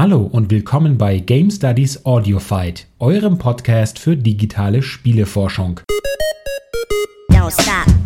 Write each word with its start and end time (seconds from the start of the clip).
Hallo 0.00 0.22
und 0.22 0.50
willkommen 0.50 0.96
bei 0.96 1.18
Game 1.18 1.50
Studies 1.50 2.06
Audio 2.06 2.38
Fight, 2.38 2.86
eurem 3.00 3.36
Podcast 3.36 3.98
für 3.98 4.16
digitale 4.16 4.80
Spieleforschung. 4.80 5.80
Don't 7.30 7.99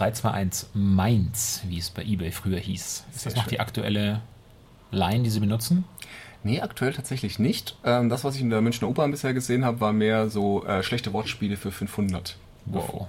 321 0.00 0.68
Mainz, 0.74 1.62
wie 1.66 1.78
es 1.78 1.90
bei 1.90 2.02
eBay 2.02 2.32
früher 2.32 2.58
hieß. 2.58 3.04
Ist 3.12 3.20
Sehr 3.20 3.30
das 3.30 3.36
noch 3.36 3.42
schön. 3.44 3.50
die 3.50 3.60
aktuelle 3.60 4.22
Line, 4.90 5.24
die 5.24 5.30
Sie 5.30 5.40
benutzen? 5.40 5.84
Nee, 6.42 6.62
aktuell 6.62 6.94
tatsächlich 6.94 7.38
nicht. 7.38 7.76
Ähm, 7.84 8.08
das, 8.08 8.24
was 8.24 8.34
ich 8.34 8.40
in 8.40 8.48
der 8.48 8.62
Münchner 8.62 8.88
Opern 8.88 9.10
bisher 9.10 9.34
gesehen 9.34 9.64
habe, 9.64 9.80
war 9.80 9.92
mehr 9.92 10.30
so 10.30 10.64
äh, 10.64 10.82
schlechte 10.82 11.12
Wortspiele 11.12 11.58
für 11.58 11.70
500. 11.70 12.36
Wow. 12.64 13.08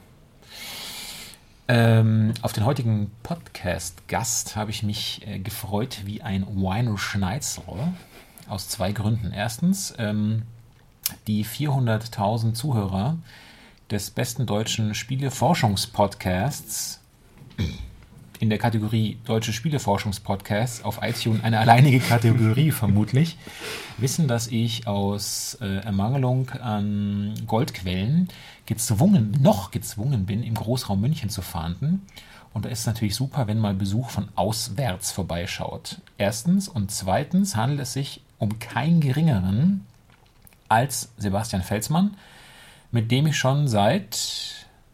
Ähm, 1.70 2.34
auf 2.42 2.52
den 2.52 2.66
heutigen 2.66 3.10
Podcast-Gast 3.24 4.58
habe 4.58 4.72
ich 4.72 4.84
mich 4.84 5.26
äh, 5.26 5.40
gefreut 5.40 6.02
wie 6.04 6.22
ein 6.22 6.46
Wino 6.46 6.98
Schneizel 6.98 7.64
aus 8.50 8.68
zwei 8.68 8.92
Gründen. 8.92 9.32
Erstens, 9.32 9.94
ähm, 9.98 10.42
die 11.28 11.46
400.000 11.46 12.54
Zuhörer 12.54 13.18
des 13.92 14.10
besten 14.10 14.46
deutschen 14.46 14.96
Spieleforschungspodcasts 14.96 17.02
in 18.40 18.50
der 18.50 18.58
Kategorie 18.58 19.20
Deutsche 19.26 19.54
Spieleforschungspodcasts 19.54 20.84
auf 20.84 21.00
iTunes 21.04 21.44
eine 21.44 21.60
alleinige 21.60 22.00
Kategorie 22.00 22.72
vermutlich, 22.82 23.38
wissen, 23.98 24.28
dass 24.28 24.48
ich 24.48 24.88
aus 24.88 25.60
äh, 25.62 25.84
Ermangelung 25.84 26.50
an 26.50 27.36
Goldquellen 27.46 28.30
gezwungen, 28.66 29.38
noch 29.42 29.70
gezwungen 29.70 30.26
bin, 30.26 30.42
im 30.42 30.56
Großraum 30.56 31.00
München 31.00 31.30
zu 31.30 31.44
fahnden. 31.44 32.02
Und 32.54 32.66
da 32.66 32.70
ist 32.70 32.80
es 32.80 32.86
natürlich 32.88 33.16
super, 33.16 33.48
wenn 33.48 33.60
mal 33.60 33.76
Besuch 33.76 34.10
von 34.10 34.30
auswärts 34.36 35.12
vorbeischaut. 35.12 36.02
Erstens 36.18 36.68
und 36.68 36.92
zweitens 36.92 37.56
handelt 37.56 37.82
es 37.82 37.94
sich 37.94 38.24
um 38.40 38.58
keinen 38.58 39.02
geringeren 39.02 39.86
als 40.68 41.12
Sebastian 41.18 41.62
Felsmann, 41.62 42.16
mit 42.92 43.12
dem 43.12 43.28
ich 43.28 43.38
schon 43.38 43.68
seit 43.68 44.16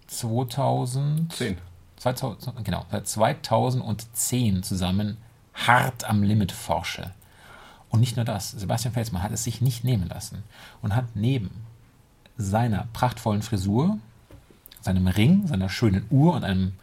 2010, 0.08 1.58
2000, 1.98 2.64
genau, 2.64 2.86
seit 2.92 3.08
2010 3.08 4.64
zusammen 4.64 5.18
hart 5.54 6.04
am 6.06 6.24
Limit 6.24 6.52
forsche. 6.52 7.12
Und 7.90 8.00
nicht 8.00 8.16
nur 8.16 8.26
das, 8.26 8.52
Sebastian 8.52 8.94
Felsmann 8.94 9.24
hat 9.24 9.32
es 9.32 9.44
sich 9.44 9.62
nicht 9.62 9.84
nehmen 9.84 10.08
lassen 10.08 10.44
und 10.82 10.96
hat 10.96 11.06
neben 11.16 11.50
seiner 12.38 12.88
prachtvollen 12.94 13.42
Frisur, 13.42 13.98
seinem 14.82 15.08
Ring, 15.08 15.48
seiner 15.48 15.70
schönen 15.70 16.06
Uhr 16.10 16.36
und 16.36 16.44
einem 16.44 16.74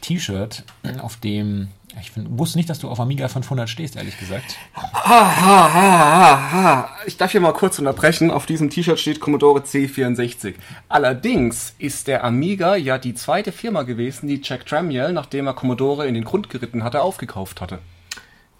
T-Shirt, 0.00 0.64
auf 1.00 1.16
dem 1.16 1.68
ich 2.00 2.10
find, 2.10 2.38
wusste 2.38 2.58
nicht, 2.58 2.68
dass 2.68 2.78
du 2.78 2.88
auf 2.88 2.98
Amiga 3.00 3.28
500 3.28 3.68
stehst, 3.68 3.96
ehrlich 3.96 4.18
gesagt. 4.18 4.56
Ha, 4.74 4.90
ha, 5.04 5.74
ha, 5.74 6.52
ha. 6.52 6.88
Ich 7.06 7.16
darf 7.16 7.32
hier 7.32 7.40
mal 7.40 7.52
kurz 7.52 7.78
unterbrechen. 7.78 8.30
Auf 8.30 8.46
diesem 8.46 8.70
T-Shirt 8.70 8.98
steht 8.98 9.20
Commodore 9.20 9.60
C64. 9.60 10.54
Allerdings 10.88 11.74
ist 11.78 12.08
der 12.08 12.24
Amiga 12.24 12.76
ja 12.76 12.98
die 12.98 13.14
zweite 13.14 13.52
Firma 13.52 13.82
gewesen, 13.82 14.28
die 14.28 14.40
Jack 14.42 14.66
Tramiel, 14.66 15.12
nachdem 15.12 15.46
er 15.46 15.54
Commodore 15.54 16.06
in 16.06 16.14
den 16.14 16.24
Grund 16.24 16.50
geritten 16.50 16.82
hatte, 16.84 17.02
aufgekauft 17.02 17.60
hatte. 17.60 17.78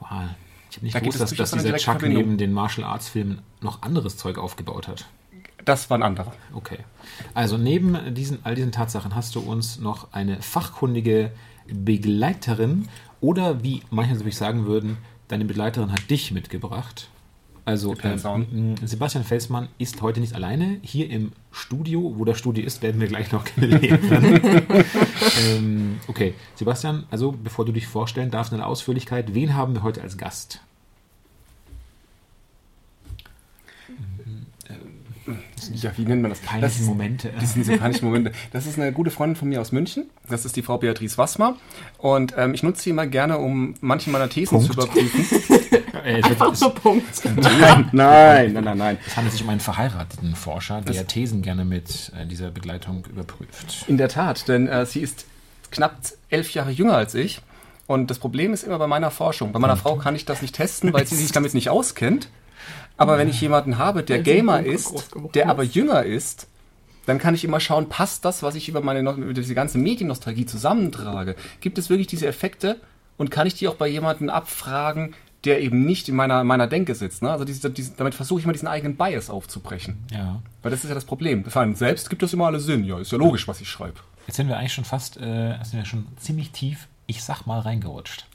Wow. 0.01 0.11
Ich 0.71 0.77
habe 0.77 0.87
nicht 0.87 0.95
da 0.95 1.01
gewusst, 1.01 1.21
dass, 1.21 1.35
dass 1.35 1.51
dieser 1.53 1.77
Chuck 1.77 2.03
neben 2.03 2.37
den 2.37 2.53
Martial 2.53 2.87
Arts 2.87 3.09
Filmen 3.09 3.43
noch 3.61 3.83
anderes 3.83 4.17
Zeug 4.17 4.39
aufgebaut 4.39 4.89
hat. 4.89 5.07
Das 5.65 5.89
war 5.89 5.98
ein 5.98 6.03
anderer. 6.03 6.33
Okay. 6.53 6.79
Also 7.33 7.57
neben 7.57 8.14
diesen, 8.14 8.41
all 8.45 8.55
diesen 8.55 8.73
Tatsachen 8.73 9.14
hast 9.14 9.35
du 9.35 9.41
uns 9.41 9.79
noch 9.79 10.13
eine 10.13 10.42
fachkundige 10.42 11.31
Begleiterin 11.67 12.89
oder 13.24 13.64
wie 13.64 13.80
manche 13.90 14.12
natürlich 14.12 14.36
sagen 14.36 14.67
würden, 14.67 14.98
deine 15.29 15.46
Begleiterin 15.46 15.90
hat 15.90 16.11
dich 16.11 16.30
mitgebracht. 16.30 17.08
Also 17.64 17.95
äh, 17.95 18.18
Sebastian 18.85 19.24
Felsmann 19.24 19.68
ist 19.79 20.02
heute 20.02 20.20
nicht 20.20 20.35
alleine. 20.35 20.79
Hier 20.83 21.08
im 21.08 21.33
Studio, 21.51 22.13
wo 22.18 22.27
das 22.27 22.39
Studio 22.39 22.63
ist, 22.63 22.83
werden 22.83 23.01
wir 23.01 23.08
gleich 23.08 23.33
noch 23.33 23.45
kennenlernen. 23.46 24.40
ähm, 25.48 26.01
okay, 26.07 26.34
Sebastian, 26.55 27.05
also 27.11 27.33
bevor 27.33 27.64
du 27.64 27.73
dich 27.73 27.86
vorstellen 27.86 28.30
darfst 28.30 28.52
in 28.52 28.58
der 28.58 28.67
Ausführlichkeit, 28.67 29.33
wen 29.33 29.55
haben 29.55 29.73
wir 29.73 29.83
heute 29.83 30.02
als 30.02 30.18
Gast? 30.18 30.61
Ja, 35.74 35.90
wie 35.96 36.05
nennt 36.05 36.23
man 36.23 36.30
das? 36.30 36.40
Peinliche 36.40 36.79
das 36.79 36.86
Momente. 36.86 37.30
Das 37.40 37.52
sind 37.52 37.67
diese 37.67 37.79
peinlichen 37.79 38.07
Momente. 38.07 38.33
Das 38.52 38.67
ist 38.67 38.79
eine 38.79 38.92
gute 38.92 39.11
Freundin 39.11 39.36
von 39.36 39.48
mir 39.48 39.61
aus 39.61 39.73
München. 39.73 40.05
Das 40.29 40.45
ist 40.45 40.57
die 40.57 40.62
Frau 40.62 40.79
Beatrice 40.79 41.17
Wassmer. 41.17 41.57
Und 41.98 42.35
ähm, 42.36 42.55
ich 42.55 42.62
nutze 42.62 42.83
sie 42.83 42.90
immer 42.90 43.07
gerne, 43.07 43.39
um 43.39 43.74
manche 43.80 44.11
meiner 44.11 44.29
Thesen 44.29 44.58
Punkt. 44.58 44.67
zu 44.67 44.73
überprüfen. 44.73 45.83
Einfach 46.05 46.55
so 46.55 46.70
Punkt. 46.70 47.24
Nein, 47.36 47.89
nein, 47.92 48.52
nein, 48.52 48.64
nein, 48.64 48.79
nein. 48.79 48.98
Es 49.07 49.17
handelt 49.17 49.33
sich 49.33 49.42
um 49.42 49.48
einen 49.48 49.61
verheirateten 49.61 50.34
Forscher, 50.34 50.83
der 50.83 50.92
das 50.95 51.07
Thesen 51.07 51.40
gerne 51.40 51.64
mit 51.64 52.13
äh, 52.14 52.27
dieser 52.27 52.51
Begleitung 52.51 53.07
überprüft. 53.07 53.86
In 53.89 53.96
der 53.96 54.08
Tat, 54.08 54.46
denn 54.48 54.68
äh, 54.68 54.84
sie 54.84 55.01
ist 55.01 55.24
knapp 55.70 55.96
elf 56.29 56.52
Jahre 56.52 56.70
jünger 56.70 56.95
als 56.95 57.14
ich. 57.14 57.40
Und 57.86 58.11
das 58.11 58.18
Problem 58.18 58.52
ist 58.52 58.64
immer 58.64 58.79
bei 58.79 58.86
meiner 58.86 59.11
Forschung. 59.11 59.52
Bei 59.52 59.58
meiner 59.58 59.77
Frau 59.77 59.96
kann 59.96 60.14
ich 60.14 60.24
das 60.24 60.42
nicht 60.42 60.55
testen, 60.55 60.92
weil 60.92 61.07
sie 61.07 61.17
sich 61.17 61.33
damit 61.33 61.55
nicht 61.55 61.70
auskennt. 61.70 62.29
Aber 62.97 63.19
wenn 63.19 63.29
ich 63.29 63.41
jemanden 63.41 63.79
habe, 63.79 64.03
der 64.03 64.21
Gamer 64.21 64.63
ist, 64.63 65.11
der 65.35 65.49
aber 65.49 65.63
jünger 65.65 66.05
ist, 66.05 66.49
dann 67.07 67.19
kann 67.19 67.35
ich 67.35 67.45
immer 67.45 67.61
schauen, 67.61 67.89
passt 67.89 68.25
das, 68.25 68.43
was 68.43 68.55
ich 68.55 68.69
über 68.69 68.81
meine 68.81 69.01
über 69.01 69.35
diese 69.35 69.55
ganze 69.55 69.79
Mediennostalgie 69.79 70.47
zusammentrage? 70.47 71.37
Gibt 71.61 71.79
es 71.79 71.91
wirklich 71.91 72.07
diese 72.07 72.27
Effekte? 72.27 72.81
Und 73.17 73.31
kann 73.31 73.47
ich 73.47 73.55
die 73.55 73.69
auch 73.69 73.77
bei 73.77 73.87
jemandem 73.87 74.29
abfragen, 74.29 75.15
der 75.45 75.61
eben 75.61 75.85
nicht 75.85 76.09
in 76.09 76.17
meiner, 76.17 76.43
meiner 76.43 76.67
Denke 76.67 76.95
sitzt? 76.95 77.23
Ne? 77.23 77.31
Also 77.31 77.45
diese, 77.45 77.71
diese, 77.71 77.93
damit 77.93 78.15
versuche 78.15 78.41
ich 78.41 78.47
mal 78.47 78.53
diesen 78.53 78.69
eigenen 78.69 78.97
Bias 78.97 79.31
aufzubrechen. 79.31 79.99
Ja. 80.11 80.43
Weil 80.63 80.71
das 80.71 80.83
ist 80.83 80.89
ja 80.89 80.95
das 80.95 81.05
Problem. 81.05 81.45
Für 81.45 81.61
einen 81.61 81.77
selbst 81.77 82.11
gibt 82.11 82.23
das 82.23 82.33
immer 82.33 82.47
alles 82.47 82.65
Sinn. 82.65 82.85
Ja, 82.85 82.99
ist 82.99 83.13
ja 83.13 83.19
logisch, 83.19 83.47
was 83.47 83.61
ich 83.61 83.69
schreibe. 83.69 84.01
Jetzt 84.27 84.37
sind 84.37 84.49
wir 84.49 84.57
eigentlich 84.57 84.73
schon 84.73 84.85
fast, 84.85 85.17
äh, 85.19 85.55
sind 85.63 85.75
wir 85.75 85.85
schon 85.85 86.07
ziemlich 86.17 86.51
tief, 86.51 86.89
ich 87.07 87.23
sag 87.23 87.47
mal, 87.47 87.61
reingerutscht. 87.61 88.27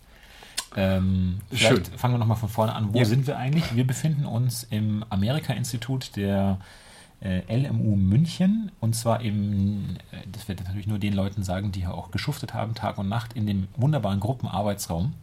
Ähm, 0.75 1.40
vielleicht 1.50 1.88
Schön. 1.88 1.97
fangen 1.97 2.13
wir 2.13 2.19
nochmal 2.19 2.38
von 2.38 2.50
vorne 2.50 2.75
an. 2.75 2.94
Wo 2.94 3.00
ja. 3.00 3.06
sind 3.06 3.28
wir 3.28 3.38
eigentlich? 3.38 3.75
Wir 3.75 3.85
befinden 3.85 4.25
uns 4.25 4.63
im 4.69 5.03
Amerika-Institut 5.09 6.16
der 6.16 6.59
äh, 7.22 7.41
LMU 7.53 7.96
München 7.96 8.72
und 8.79 8.96
zwar 8.96 9.22
im, 9.22 9.97
äh, 10.12 10.18
das 10.31 10.47
werde 10.47 10.62
ich 10.62 10.68
natürlich 10.68 10.88
nur 10.88 11.00
den 11.00 11.13
Leuten 11.13 11.44
sagen, 11.44 11.72
die 11.72 11.81
hier 11.81 11.94
auch 11.94 12.12
geschuftet 12.12 12.53
haben, 12.53 12.75
Tag 12.75 12.97
und 12.97 13.09
Nacht, 13.09 13.34
in 13.34 13.46
dem 13.46 13.68
wunderbaren 13.75 14.19
Gruppenarbeitsraum. 14.19 15.13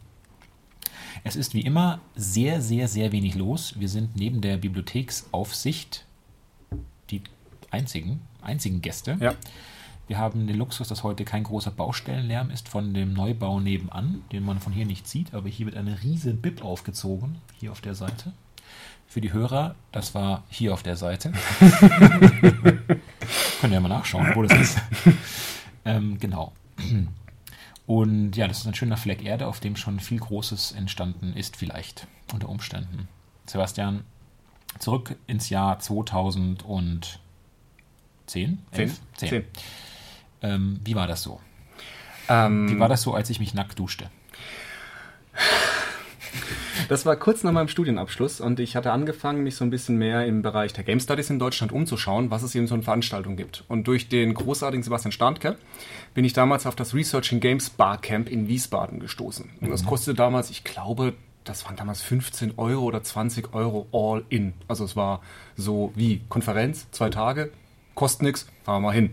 Es 1.23 1.35
ist 1.35 1.53
wie 1.53 1.61
immer 1.61 1.99
sehr, 2.15 2.61
sehr, 2.61 2.87
sehr 2.87 3.11
wenig 3.11 3.35
los. 3.35 3.79
Wir 3.79 3.89
sind 3.89 4.15
neben 4.15 4.41
der 4.41 4.57
Bibliotheksaufsicht 4.57 6.05
die 7.09 7.21
einzigen, 7.71 8.21
einzigen 8.41 8.81
Gäste. 8.81 9.17
Ja. 9.19 9.33
Wir 10.07 10.17
haben 10.17 10.47
den 10.47 10.57
Luxus, 10.57 10.87
dass 10.87 11.03
heute 11.03 11.25
kein 11.25 11.43
großer 11.43 11.71
Baustellenlärm 11.71 12.49
ist 12.49 12.69
von 12.69 12.93
dem 12.93 13.11
Neubau 13.13 13.59
nebenan, 13.59 14.23
den 14.31 14.45
man 14.45 14.61
von 14.61 14.71
hier 14.71 14.85
nicht 14.85 15.05
sieht, 15.05 15.33
aber 15.33 15.49
hier 15.49 15.65
wird 15.65 15.75
eine 15.75 16.01
riesige 16.01 16.33
Bib 16.33 16.63
aufgezogen, 16.63 17.41
hier 17.59 17.73
auf 17.73 17.81
der 17.81 17.93
Seite. 17.93 18.31
Für 19.05 19.19
die 19.19 19.33
Hörer, 19.33 19.75
das 19.91 20.15
war 20.15 20.43
hier 20.49 20.73
auf 20.73 20.81
der 20.81 20.95
Seite. 20.95 21.33
Können 23.59 23.73
ja 23.73 23.81
mal 23.81 23.89
nachschauen, 23.89 24.31
wo 24.33 24.43
das 24.43 24.57
ist. 24.57 24.77
ähm, 25.85 26.17
genau. 26.19 26.53
Und 27.85 28.37
ja, 28.37 28.47
das 28.47 28.59
ist 28.59 28.67
ein 28.67 28.75
schöner 28.75 28.97
Fleck 28.97 29.23
Erde, 29.25 29.47
auf 29.47 29.59
dem 29.59 29.75
schon 29.75 29.99
viel 29.99 30.19
Großes 30.19 30.71
entstanden 30.71 31.33
ist, 31.35 31.57
vielleicht 31.57 32.07
unter 32.33 32.47
Umständen. 32.47 33.09
Sebastian, 33.45 34.03
zurück 34.79 35.17
ins 35.27 35.49
Jahr 35.49 35.79
2010. 35.79 37.09
10? 38.27 38.59
10. 38.71 38.97
10. 39.17 39.45
Ähm, 40.41 40.79
wie 40.83 40.95
war 40.95 41.07
das 41.07 41.23
so? 41.23 41.39
Ähm, 42.29 42.69
wie 42.69 42.79
war 42.79 42.89
das 42.89 43.01
so, 43.01 43.13
als 43.13 43.29
ich 43.29 43.39
mich 43.39 43.53
nackt 43.53 43.79
duschte? 43.79 44.09
Das 46.89 47.05
war 47.05 47.15
kurz 47.17 47.43
nach 47.43 47.51
meinem 47.51 47.67
Studienabschluss 47.67 48.39
und 48.39 48.59
ich 48.59 48.75
hatte 48.75 48.91
angefangen, 48.91 49.43
mich 49.43 49.55
so 49.55 49.65
ein 49.65 49.69
bisschen 49.69 49.97
mehr 49.97 50.25
im 50.25 50.41
Bereich 50.41 50.71
der 50.71 50.83
Game 50.83 50.99
Studies 50.99 51.29
in 51.29 51.39
Deutschland 51.39 51.71
umzuschauen, 51.73 52.31
was 52.31 52.43
es 52.43 52.55
eben 52.55 52.67
so 52.67 52.75
eine 52.75 52.83
Veranstaltung 52.83 53.35
gibt. 53.35 53.65
Und 53.67 53.87
durch 53.87 54.07
den 54.07 54.33
großartigen 54.33 54.83
Sebastian 54.83 55.11
Starnke 55.11 55.57
bin 56.13 56.23
ich 56.23 56.33
damals 56.33 56.65
auf 56.65 56.75
das 56.75 56.93
Researching 56.93 57.39
Games 57.39 57.69
Barcamp 57.69 58.29
in 58.29 58.47
Wiesbaden 58.47 58.99
gestoßen. 58.99 59.49
Und 59.59 59.69
das 59.69 59.83
mhm. 59.83 59.87
kostete 59.87 60.15
damals, 60.15 60.49
ich 60.49 60.63
glaube, 60.63 61.13
das 61.43 61.65
waren 61.65 61.75
damals 61.75 62.01
15 62.01 62.53
Euro 62.57 62.85
oder 62.85 63.03
20 63.03 63.53
Euro 63.53 63.87
all 63.91 64.23
in. 64.29 64.53
Also 64.67 64.85
es 64.85 64.95
war 64.95 65.21
so 65.55 65.91
wie 65.95 66.21
Konferenz, 66.29 66.89
zwei 66.91 67.09
Tage, 67.09 67.51
kostet 67.95 68.21
nichts, 68.23 68.47
fahren 68.63 68.81
wir 68.81 68.87
mal 68.87 68.95
hin. 68.95 69.11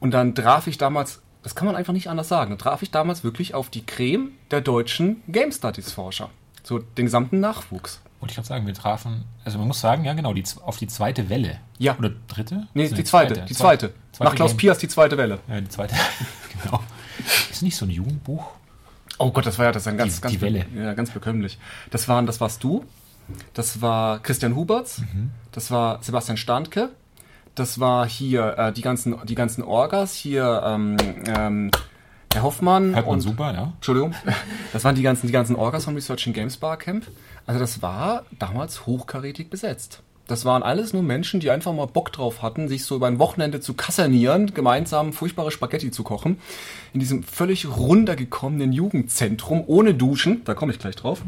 Und 0.00 0.12
dann 0.12 0.34
traf 0.34 0.66
ich 0.66 0.78
damals 0.78 1.20
Das 1.42 1.54
kann 1.54 1.66
man 1.66 1.76
einfach 1.76 1.92
nicht 1.92 2.08
anders 2.10 2.28
sagen. 2.28 2.50
Da 2.50 2.56
traf 2.56 2.82
ich 2.82 2.90
damals 2.90 3.24
wirklich 3.24 3.54
auf 3.54 3.70
die 3.70 3.84
Creme 3.86 4.32
der 4.50 4.60
deutschen 4.60 5.22
Game 5.28 5.52
Studies 5.52 5.92
Forscher. 5.92 6.30
So 6.62 6.78
den 6.78 7.06
gesamten 7.06 7.40
Nachwuchs. 7.40 8.00
Wollte 8.20 8.32
ich 8.32 8.36
gerade 8.36 8.48
sagen, 8.48 8.66
wir 8.66 8.74
trafen, 8.74 9.24
also 9.44 9.58
man 9.58 9.68
muss 9.68 9.80
sagen, 9.80 10.04
ja 10.04 10.12
genau, 10.12 10.32
die, 10.34 10.42
auf 10.64 10.76
die 10.76 10.88
zweite 10.88 11.28
Welle. 11.28 11.60
Ja. 11.78 11.96
Oder 11.96 12.10
dritte? 12.26 12.66
Nee, 12.74 12.88
die 12.88 13.04
zweite, 13.04 13.44
die 13.48 13.54
zweite. 13.54 13.94
Nach 14.18 14.34
Klaus 14.34 14.50
Game- 14.50 14.56
Piers 14.58 14.78
die 14.78 14.88
zweite 14.88 15.16
Welle. 15.16 15.38
Ja, 15.48 15.60
die 15.60 15.68
zweite, 15.68 15.94
genau. 16.64 16.82
Ist 17.50 17.62
nicht 17.62 17.76
so 17.76 17.86
ein 17.86 17.90
Jugendbuch? 17.90 18.44
Oh 19.18 19.30
Gott, 19.30 19.46
das 19.46 19.56
war 19.58 19.66
ja 19.66 19.72
das 19.72 19.82
ist 19.82 19.88
ein 19.88 19.96
ganz, 19.96 20.16
Die- 20.16 20.20
ganz, 20.20 20.32
die 20.34 20.40
Welle. 20.40 20.66
ja, 20.74 20.94
ganz 20.94 21.10
bekömmlich. 21.12 21.58
Das 21.90 22.08
waren, 22.08 22.26
das 22.26 22.40
warst 22.40 22.62
du, 22.64 22.84
das 23.54 23.80
war 23.80 24.18
Christian 24.18 24.56
Huberts, 24.56 24.98
Mhm. 24.98 25.30
das 25.52 25.70
war 25.70 26.02
Sebastian 26.02 26.36
Starnke, 26.36 26.90
das 27.58 27.80
war 27.80 28.08
hier 28.08 28.56
äh, 28.58 28.72
die 28.72 28.82
ganzen, 28.82 29.16
die 29.24 29.34
ganzen 29.34 29.62
Orgas, 29.62 30.14
hier 30.14 30.62
ähm, 30.64 30.96
ähm, 31.26 31.70
Herr 32.32 32.42
Hoffmann 32.42 32.94
Hört 32.94 33.06
man 33.06 33.14
und 33.14 33.20
super, 33.20 33.52
ja. 33.54 33.72
Entschuldigung, 33.76 34.14
das 34.72 34.84
waren 34.84 34.94
die 34.94 35.02
ganzen, 35.02 35.26
die 35.26 35.32
ganzen 35.32 35.56
Orgas 35.56 35.84
vom 35.84 35.94
Research 35.94 36.26
and 36.26 36.36
Games 36.36 36.56
Barcamp. 36.56 37.06
Also 37.46 37.58
das 37.58 37.80
war 37.82 38.24
damals 38.38 38.86
hochkarätig 38.86 39.50
besetzt. 39.50 40.02
Das 40.26 40.44
waren 40.44 40.62
alles 40.62 40.92
nur 40.92 41.02
Menschen, 41.02 41.40
die 41.40 41.50
einfach 41.50 41.72
mal 41.72 41.86
Bock 41.86 42.12
drauf 42.12 42.42
hatten, 42.42 42.68
sich 42.68 42.84
so 42.84 42.96
über 42.96 43.06
ein 43.06 43.18
Wochenende 43.18 43.60
zu 43.60 43.72
kassernieren, 43.72 44.52
gemeinsam 44.52 45.14
furchtbare 45.14 45.50
Spaghetti 45.50 45.90
zu 45.90 46.02
kochen. 46.02 46.38
In 46.92 47.00
diesem 47.00 47.22
völlig 47.22 47.66
runtergekommenen 47.66 48.74
Jugendzentrum, 48.74 49.64
ohne 49.66 49.94
Duschen. 49.94 50.42
Da 50.44 50.52
komme 50.52 50.72
ich 50.72 50.78
gleich 50.78 50.96
drauf. 50.96 51.22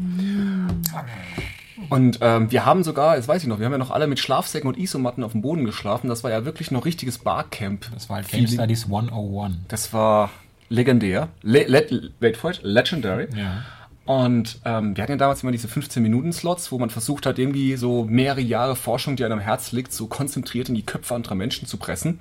Und 1.89 2.19
ähm, 2.21 2.51
wir 2.51 2.65
haben 2.65 2.83
sogar, 2.83 3.15
jetzt 3.15 3.27
weiß 3.27 3.41
ich 3.41 3.47
noch, 3.47 3.59
wir 3.59 3.65
haben 3.65 3.71
ja 3.71 3.77
noch 3.77 3.91
alle 3.91 4.07
mit 4.07 4.19
Schlafsäcken 4.19 4.67
und 4.67 4.77
Isomatten 4.77 5.23
auf 5.23 5.31
dem 5.31 5.41
Boden 5.41 5.65
geschlafen. 5.65 6.07
Das 6.07 6.23
war 6.23 6.31
ja 6.31 6.45
wirklich 6.45 6.71
noch 6.71 6.85
richtiges 6.85 7.17
Barcamp. 7.17 7.89
Das 7.93 8.09
war 8.09 8.17
halt 8.17 8.27
Game 8.27 8.41
Feeling. 8.47 8.59
Studies 8.59 8.85
101. 8.85 9.55
Das 9.67 9.93
war 9.93 10.29
legendär. 10.69 11.29
Le 11.41 11.63
le 11.67 12.11
wait 12.19 12.37
for 12.37 12.51
it, 12.51 12.59
legendary. 12.63 13.27
Ja. 13.35 13.63
Und 14.05 14.59
ähm, 14.65 14.97
wir 14.97 15.03
hatten 15.03 15.13
ja 15.13 15.17
damals 15.17 15.43
immer 15.43 15.51
diese 15.51 15.67
15-Minuten-Slots, 15.67 16.71
wo 16.71 16.79
man 16.79 16.89
versucht 16.89 17.25
hat, 17.25 17.37
irgendwie 17.37 17.75
so 17.75 18.03
mehrere 18.03 18.41
Jahre 18.41 18.75
Forschung, 18.75 19.15
die 19.15 19.23
einem 19.23 19.33
am 19.33 19.39
Herz 19.39 19.71
liegt, 19.71 19.93
so 19.93 20.07
konzentriert 20.07 20.69
in 20.69 20.75
die 20.75 20.85
Köpfe 20.85 21.13
anderer 21.13 21.35
Menschen 21.35 21.67
zu 21.67 21.77
pressen. 21.77 22.19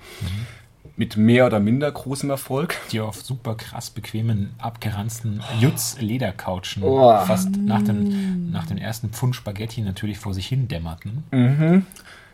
Mit 0.97 1.17
mehr 1.17 1.47
oder 1.47 1.61
minder 1.61 1.91
großem 1.91 2.29
Erfolg. 2.31 2.77
Die 2.93 3.01
auf 3.01 3.23
super 3.23 3.55
krass 3.55 3.91
bequemen, 3.91 4.51
abgeranzten 4.59 5.41
Jutz-Ledercouchen 5.61 6.83
Oh. 6.83 7.17
fast 7.25 7.51
nach 7.57 7.83
dem, 7.83 8.51
nach 8.51 8.67
dem 8.67 8.77
ersten 8.79 9.11
Pfund 9.11 9.35
Spaghetti 9.37 9.81
natürlich 9.83 10.19
vor 10.19 10.35
sich 10.35 10.47
hin 10.47 10.69
dämmerten. 10.69 11.25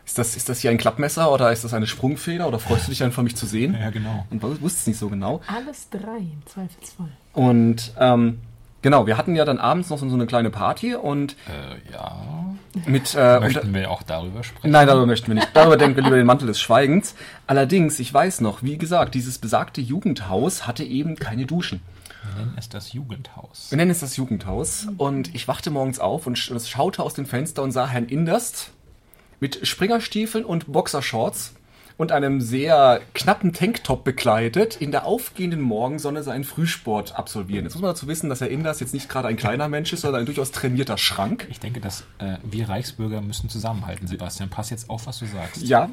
Ist 0.05 0.17
das, 0.17 0.35
ist 0.37 0.47
das 0.49 0.59
hier 0.61 0.71
ein 0.71 0.77
Klappmesser 0.77 1.31
oder 1.31 1.51
ist 1.51 1.63
das 1.63 1.73
eine 1.73 1.85
Sprungfeder 1.87 2.47
oder 2.47 2.59
freust 2.59 2.87
du 2.87 2.91
dich 2.91 3.03
einfach, 3.03 3.23
mich 3.23 3.35
zu 3.35 3.45
sehen? 3.45 3.75
Ja, 3.79 3.89
genau. 3.89 4.25
Und 4.29 4.41
wus- 4.41 4.61
wusstest 4.61 4.81
es 4.81 4.87
nicht 4.87 4.99
so 4.99 5.09
genau. 5.09 5.41
Alles 5.47 5.89
drei 5.89 6.17
im 6.19 6.41
Zweifelsfall. 6.45 7.09
Und 7.33 7.93
ähm, 7.99 8.39
genau, 8.81 9.07
wir 9.07 9.17
hatten 9.17 9.35
ja 9.35 9.45
dann 9.45 9.57
abends 9.59 9.89
noch 9.89 9.97
so 9.97 10.05
eine 10.05 10.25
kleine 10.25 10.49
Party 10.49 10.95
und 10.95 11.35
Äh, 11.47 11.91
ja. 11.93 12.17
mit 12.85 13.15
äh, 13.17 13.39
Möchten 13.39 13.73
wir 13.73 13.91
auch 13.91 14.03
darüber 14.03 14.43
sprechen? 14.43 14.71
Nein, 14.71 14.87
darüber 14.87 15.05
möchten 15.05 15.27
wir 15.27 15.35
nicht. 15.35 15.49
Darüber 15.53 15.77
denken 15.77 15.97
wir 15.97 16.03
lieber 16.03 16.17
den 16.17 16.25
Mantel 16.27 16.47
des 16.47 16.59
Schweigens. 16.59 17.15
Allerdings, 17.47 17.99
ich 17.99 18.13
weiß 18.13 18.41
noch, 18.41 18.63
wie 18.63 18.77
gesagt, 18.77 19.15
dieses 19.15 19.37
besagte 19.39 19.81
Jugendhaus 19.81 20.67
hatte 20.67 20.83
eben 20.83 21.15
keine 21.15 21.45
Duschen. 21.45 21.81
Wir 22.35 22.43
nennen 22.43 22.55
es 22.57 22.69
das 22.69 22.93
Jugendhaus. 22.93 23.67
Wir 23.71 23.77
nennen 23.77 23.91
es 23.91 23.99
das 24.01 24.17
Jugendhaus. 24.17 24.87
Und 24.97 25.33
ich 25.33 25.47
wachte 25.47 25.69
morgens 25.69 25.99
auf 25.99 26.27
und 26.27 26.37
schaute 26.37 27.01
aus 27.01 27.13
dem 27.13 27.25
Fenster 27.25 27.63
und 27.63 27.71
sah 27.71 27.87
Herrn 27.87 28.05
Inderst 28.05 28.71
mit 29.39 29.65
Springerstiefeln 29.65 30.43
und 30.43 30.71
Boxershorts 30.71 31.53
und 31.97 32.11
einem 32.11 32.41
sehr 32.41 33.01
knappen 33.15 33.53
Tanktop 33.53 34.03
bekleidet 34.03 34.77
in 34.79 34.91
der 34.91 35.05
aufgehenden 35.05 35.61
Morgensonne 35.61 36.21
seinen 36.21 36.43
Frühsport 36.43 37.15
absolvieren. 37.17 37.65
Jetzt 37.65 37.73
muss 37.73 37.81
man 37.81 37.91
dazu 37.91 38.07
wissen, 38.07 38.29
dass 38.29 38.39
Herr 38.39 38.49
Inderst 38.49 38.81
jetzt 38.81 38.93
nicht 38.93 39.09
gerade 39.09 39.27
ein 39.27 39.35
kleiner 39.35 39.67
Mensch 39.67 39.91
ist, 39.93 40.01
sondern 40.01 40.21
ein 40.21 40.25
durchaus 40.27 40.51
trainierter 40.51 40.97
Schrank. 40.97 41.47
Ich 41.49 41.59
denke, 41.59 41.81
dass 41.81 42.01
äh, 42.19 42.37
wir 42.43 42.69
Reichsbürger 42.69 43.21
müssen 43.21 43.49
zusammenhalten, 43.49 44.07
Sebastian. 44.07 44.49
Pass 44.49 44.69
jetzt 44.69 44.91
auf, 44.91 45.07
was 45.07 45.17
du 45.19 45.25
sagst. 45.25 45.63
Ja. 45.63 45.89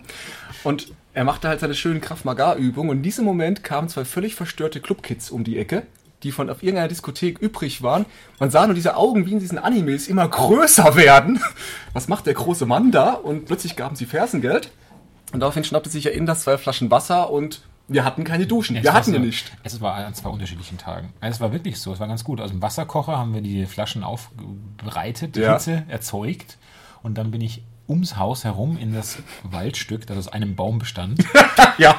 Und 0.63 0.93
er 1.15 1.25
machte 1.25 1.49
halt 1.49 1.61
seine 1.61 1.75
schönen 1.75 2.03
Kraft-Maga-Übungen. 2.03 2.91
Und 2.91 2.97
in 2.99 3.03
diesem 3.03 3.25
Moment 3.25 3.65
kamen 3.65 3.89
zwei 3.89 4.05
völlig 4.05 4.35
verstörte 4.35 4.81
Clubkids 4.81 5.31
um 5.31 5.43
die 5.43 5.59
Ecke, 5.59 5.85
die 6.23 6.33
von 6.33 6.51
auf 6.51 6.63
irgendeiner 6.63 6.89
Diskothek 6.89 7.39
übrig 7.39 7.83
waren. 7.83 8.05
Man 8.39 8.51
sah 8.51 8.67
nur 8.67 8.75
diese 8.75 8.97
Augen 8.97 9.25
wie 9.25 9.33
in 9.33 9.41
diesen 9.41 9.59
Animes 9.59 10.09
immer 10.09 10.29
größer 10.29 10.97
werden. 10.97 11.41
Was 11.95 12.09
macht 12.09 12.27
der 12.27 12.35
große 12.35 12.67
Mann 12.67 12.91
da? 12.91 13.15
Und 13.15 13.47
plötzlich 13.47 13.75
gaben 13.77 13.97
sie 13.97 14.05
Fersengeld. 14.05 14.71
Und 15.35 15.41
daraufhin 15.41 15.65
schnappte 15.65 15.91
sich 15.91 16.07
er 16.07 16.13
in 16.13 16.27
das 16.27 16.43
zwei 16.45 16.57
Flaschen 16.57 16.91
Wasser 16.91 17.31
und 17.31 17.63
wir 17.89 18.05
hatten 18.05 18.25
keine 18.25 18.47
Duschen. 18.47 18.77
Es 18.77 18.85
Wir 18.85 18.91
war 18.93 19.01
hatten 19.01 19.13
ja 19.13 19.19
nicht. 19.19 19.53
Es 19.63 19.81
war 19.83 19.95
an 19.97 20.15
zwei 20.15 20.31
unterschiedlichen 20.31 20.79
Tagen. 20.79 21.13
Also 21.21 21.35
es 21.37 21.41
war 21.41 21.53
wirklich 21.53 21.79
so, 21.79 21.93
es 21.93 22.01
war 22.01 22.09
ganz 22.09 22.25
gut. 22.25 22.41
Aus 22.41 22.51
dem 22.51 22.63
Wasserkocher 22.63 23.19
haben 23.19 23.35
wir 23.35 23.43
die 23.43 23.67
Flaschen 23.67 24.05
aufbereitet, 24.05 25.37
Ja. 25.37 25.53
Hitze 25.55 25.85
erzeugt 25.89 26.57
und 27.03 27.19
dann 27.19 27.31
bin 27.31 27.41
ich 27.43 27.63
ums 27.87 28.17
Haus 28.17 28.45
herum 28.45 28.79
in 28.79 28.95
das 28.95 29.19
Waldstück, 29.43 30.07
das 30.07 30.17
aus 30.17 30.29
einem 30.29 30.55
Baum 30.57 30.79
bestand. 30.79 31.23
Ja. 31.77 31.97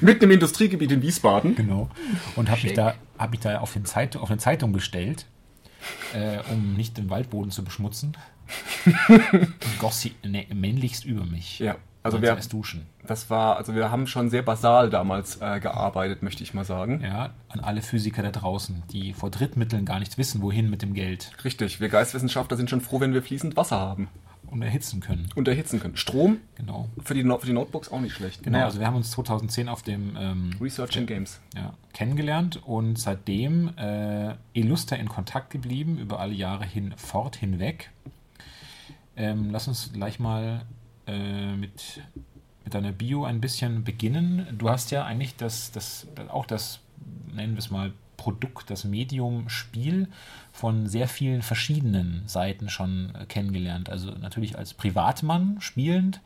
Mitten 0.00 0.24
im 0.24 0.32
Industriegebiet 0.32 0.90
in 0.90 1.00
Wiesbaden. 1.00 1.54
genau. 1.54 1.88
Und 2.34 2.50
habe 2.50 2.62
mich 2.62 2.74
da, 2.74 2.94
hab 3.16 3.30
mich 3.30 3.38
da 3.40 3.58
auf, 3.60 3.72
den 3.72 3.84
Zeit, 3.84 4.16
auf 4.16 4.28
eine 4.28 4.38
Zeitung 4.38 4.72
gestellt, 4.72 5.26
äh, 6.12 6.38
um 6.52 6.74
nicht 6.74 6.98
den 6.98 7.10
Waldboden 7.10 7.52
zu 7.52 7.62
beschmutzen. 7.62 8.16
Und 8.86 9.78
goss 9.78 10.00
sie 10.00 10.14
ne, 10.24 10.46
männlichst 10.54 11.04
über 11.04 11.24
mich. 11.24 11.58
Ja. 11.58 11.76
Also 12.02 12.20
wir, 12.20 12.36
duschen. 12.36 12.84
das 13.06 13.30
war, 13.30 13.56
also 13.56 13.74
wir 13.74 13.90
haben 13.90 14.06
schon 14.06 14.28
sehr 14.28 14.42
basal 14.42 14.90
damals 14.90 15.40
äh, 15.40 15.58
gearbeitet, 15.58 16.22
möchte 16.22 16.42
ich 16.42 16.52
mal 16.52 16.66
sagen. 16.66 17.00
Ja, 17.02 17.30
an 17.48 17.60
alle 17.60 17.80
Physiker 17.80 18.22
da 18.22 18.30
draußen, 18.30 18.82
die 18.92 19.14
vor 19.14 19.30
Drittmitteln 19.30 19.86
gar 19.86 20.00
nicht 20.00 20.18
wissen, 20.18 20.42
wohin 20.42 20.68
mit 20.68 20.82
dem 20.82 20.92
Geld 20.92 21.32
Richtig. 21.46 21.80
Wir 21.80 21.88
Geistwissenschaftler 21.88 22.58
sind 22.58 22.68
schon 22.68 22.82
froh, 22.82 23.00
wenn 23.00 23.14
wir 23.14 23.22
fließend 23.22 23.56
Wasser 23.56 23.78
haben. 23.78 24.08
und 24.50 24.60
erhitzen 24.60 25.00
können. 25.00 25.30
und 25.34 25.48
erhitzen 25.48 25.80
können. 25.80 25.96
Strom 25.96 26.36
Genau. 26.56 26.90
für 27.02 27.14
die, 27.14 27.22
für 27.22 27.46
die 27.46 27.54
Notebooks 27.54 27.90
auch 27.90 28.00
nicht 28.02 28.12
schlecht. 28.14 28.42
Genau, 28.42 28.64
also 28.64 28.78
wir 28.80 28.86
haben 28.86 28.96
uns 28.96 29.10
2010 29.12 29.70
auf 29.70 29.82
dem 29.82 30.14
ähm, 30.20 30.50
Research 30.60 30.96
in 30.96 31.06
Games. 31.06 31.40
ja, 31.56 31.72
kennengelernt 31.94 32.60
und 32.66 32.98
seitdem 32.98 33.70
äh, 33.78 34.34
illuster 34.52 34.98
in 34.98 35.08
Kontakt 35.08 35.48
geblieben, 35.48 35.96
über 35.96 36.20
alle 36.20 36.34
Jahre 36.34 36.66
hin 36.66 36.92
fort 36.98 37.36
hinweg. 37.36 37.90
Ähm, 39.16 39.50
lass 39.50 39.68
uns 39.68 39.92
gleich 39.92 40.18
mal 40.18 40.62
äh, 41.06 41.54
mit, 41.54 42.02
mit 42.64 42.74
deiner 42.74 42.92
Bio 42.92 43.24
ein 43.24 43.40
bisschen 43.40 43.84
beginnen. 43.84 44.46
Du 44.58 44.68
hast 44.68 44.90
ja 44.90 45.04
eigentlich 45.04 45.36
das, 45.36 45.72
das, 45.72 46.06
auch 46.28 46.46
das, 46.46 46.80
nennen 47.32 47.54
wir 47.54 47.60
es 47.60 47.70
mal, 47.70 47.92
Produkt, 48.16 48.70
das 48.70 48.84
Medium 48.84 49.48
Spiel 49.48 50.08
von 50.52 50.86
sehr 50.86 51.08
vielen 51.08 51.42
verschiedenen 51.42 52.22
Seiten 52.26 52.68
schon 52.68 53.12
äh, 53.14 53.26
kennengelernt. 53.26 53.90
Also 53.90 54.12
natürlich 54.12 54.56
als 54.56 54.72
Privatmann 54.72 55.56
spielend, 55.60 56.20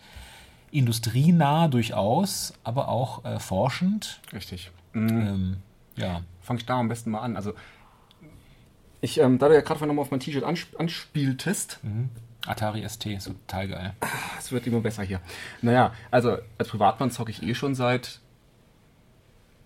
industrienah 0.70 1.68
durchaus, 1.68 2.52
aber 2.62 2.88
auch 2.88 3.24
äh, 3.24 3.40
forschend. 3.40 4.20
Richtig. 4.32 4.70
Mhm. 4.92 5.08
Ähm, 5.08 5.56
ja, 5.96 6.22
Fange 6.48 6.60
ich 6.60 6.66
da 6.66 6.80
am 6.80 6.88
besten 6.88 7.10
mal 7.10 7.20
an. 7.20 7.36
Also, 7.36 7.52
ich, 9.02 9.18
ähm, 9.18 9.38
da 9.38 9.48
du 9.48 9.54
ja 9.54 9.60
gerade 9.60 9.86
nochmal 9.86 10.02
auf 10.02 10.10
mein 10.10 10.20
T-Shirt 10.20 10.44
ansp 10.44 10.80
anspieltest, 10.80 11.78
Atari 12.46 12.88
ST 12.88 13.06
ist 13.06 13.26
total 13.26 13.68
geil. 13.68 13.94
es 14.38 14.52
wird 14.52 14.66
immer 14.66 14.80
besser 14.80 15.02
hier. 15.02 15.20
Naja, 15.62 15.92
also 16.10 16.38
als 16.56 16.68
Privatmann 16.68 17.10
zocke 17.10 17.30
ich 17.30 17.42
eh 17.42 17.54
schon 17.54 17.74
seit 17.74 18.20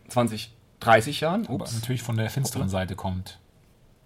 20, 0.09 0.55
30 0.81 1.21
Jahren. 1.21 1.47
Aber 1.47 1.55
Ups. 1.55 1.75
natürlich 1.75 2.03
von 2.03 2.17
der 2.17 2.31
finsteren 2.31 2.63
Hoppla. 2.63 2.81
Seite 2.81 2.97
kommt. 2.97 3.39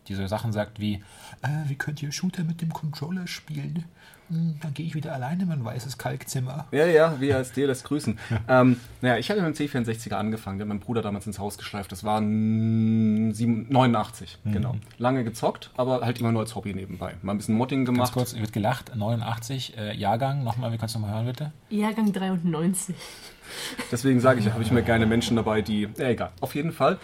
Die 0.08 0.14
so 0.14 0.26
Sachen 0.26 0.52
sagt 0.52 0.78
wie, 0.80 1.02
äh, 1.42 1.48
wie 1.66 1.74
könnt 1.74 2.02
ihr 2.02 2.12
Shooter 2.12 2.44
mit 2.44 2.60
dem 2.60 2.72
Controller 2.72 3.26
spielen? 3.26 3.84
Hm, 4.28 4.58
dann 4.60 4.74
gehe 4.74 4.84
ich 4.86 4.94
wieder 4.94 5.12
alleine 5.12 5.42
in 5.42 5.48
mein 5.48 5.64
weißes 5.64 5.98
Kalkzimmer. 5.98 6.66
Ja, 6.72 6.86
ja, 6.86 7.20
wir 7.20 7.36
als 7.36 7.52
dir 7.52 7.66
lässt 7.68 7.84
grüßen. 7.84 8.18
ähm, 8.48 8.80
naja, 9.00 9.18
ich 9.18 9.30
habe 9.30 9.40
mit 9.40 9.58
dem 9.58 9.66
C64er 9.68 10.14
angefangen. 10.14 10.58
Den 10.58 10.62
hat 10.64 10.68
mein 10.68 10.80
Bruder 10.80 11.02
damals 11.02 11.26
ins 11.26 11.38
Haus 11.38 11.58
geschleift. 11.58 11.92
Das 11.92 12.02
war 12.02 12.20
mm, 12.20 13.32
sieben- 13.32 13.66
89, 13.70 14.38
genau. 14.44 14.76
Lange 14.98 15.24
gezockt, 15.24 15.70
aber 15.76 16.00
halt 16.00 16.18
immer 16.20 16.32
nur 16.32 16.42
als 16.42 16.54
Hobby 16.54 16.74
nebenbei. 16.74 17.14
Mal 17.22 17.32
ein 17.32 17.38
bisschen 17.38 17.54
Modding 17.56 17.84
Ganz 17.84 17.96
gemacht. 17.96 18.12
kurz, 18.12 18.34
wird 18.34 18.52
gelacht, 18.52 18.94
89, 18.96 19.76
äh, 19.78 19.94
Jahrgang, 19.96 20.42
nochmal, 20.42 20.72
wie 20.72 20.78
kannst 20.78 20.94
du 20.94 20.98
nochmal 20.98 21.16
hören, 21.16 21.26
bitte? 21.26 21.52
Jahrgang 21.70 22.12
93. 22.12 22.96
Deswegen 23.92 24.20
sage 24.20 24.40
ich, 24.40 24.50
habe 24.50 24.62
ich 24.62 24.70
mir 24.72 24.82
gerne 24.82 25.06
Menschen 25.06 25.36
dabei, 25.36 25.62
die. 25.62 25.88
Ja, 25.96 26.08
egal. 26.08 26.30
Auf 26.40 26.54
jeden 26.54 26.72
Fall 26.72 26.98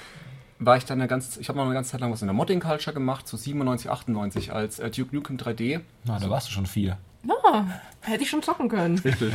war 0.59 0.77
ich 0.77 0.85
dann 0.85 1.01
eine 1.01 1.09
ganze. 1.09 1.41
Ich 1.41 1.49
habe 1.49 1.59
noch 1.59 1.65
eine 1.65 1.75
ganze 1.75 1.91
Zeit 1.93 2.01
lang 2.01 2.13
was 2.13 2.23
in 2.23 2.29
der 2.29 2.35
Modding 2.35 2.61
Culture 2.61 2.95
gemacht, 2.95 3.29
so 3.29 3.37
97, 3.37 3.91
98, 3.91 4.53
als 4.53 4.79
äh, 4.79 4.91
Duke 4.91 5.15
Nukem 5.15 5.37
3D. 5.37 5.81
Na, 6.05 6.19
da 6.19 6.31
warst 6.31 6.49
du 6.49 6.53
schon 6.53 6.67
vier. 6.67 6.99
Na, 7.23 7.81
hätte 8.01 8.23
ich 8.23 8.31
schon 8.31 8.43
zocken 8.43 8.69
können. 8.69 8.99
Richtig. 8.99 9.33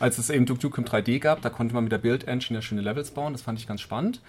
Als 0.00 0.18
es 0.18 0.30
eben 0.30 0.46
Duke 0.46 0.64
Nukem 0.64 0.84
3D 0.84 1.18
gab, 1.18 1.42
da 1.42 1.50
konnte 1.50 1.74
man 1.74 1.84
mit 1.84 1.92
der 1.92 1.98
Build 1.98 2.28
Engine 2.28 2.58
ja 2.58 2.62
schöne 2.62 2.82
Levels 2.82 3.10
bauen. 3.10 3.32
Das 3.32 3.42
fand 3.42 3.58
ich 3.58 3.66
ganz 3.66 3.80
spannend. 3.80 4.20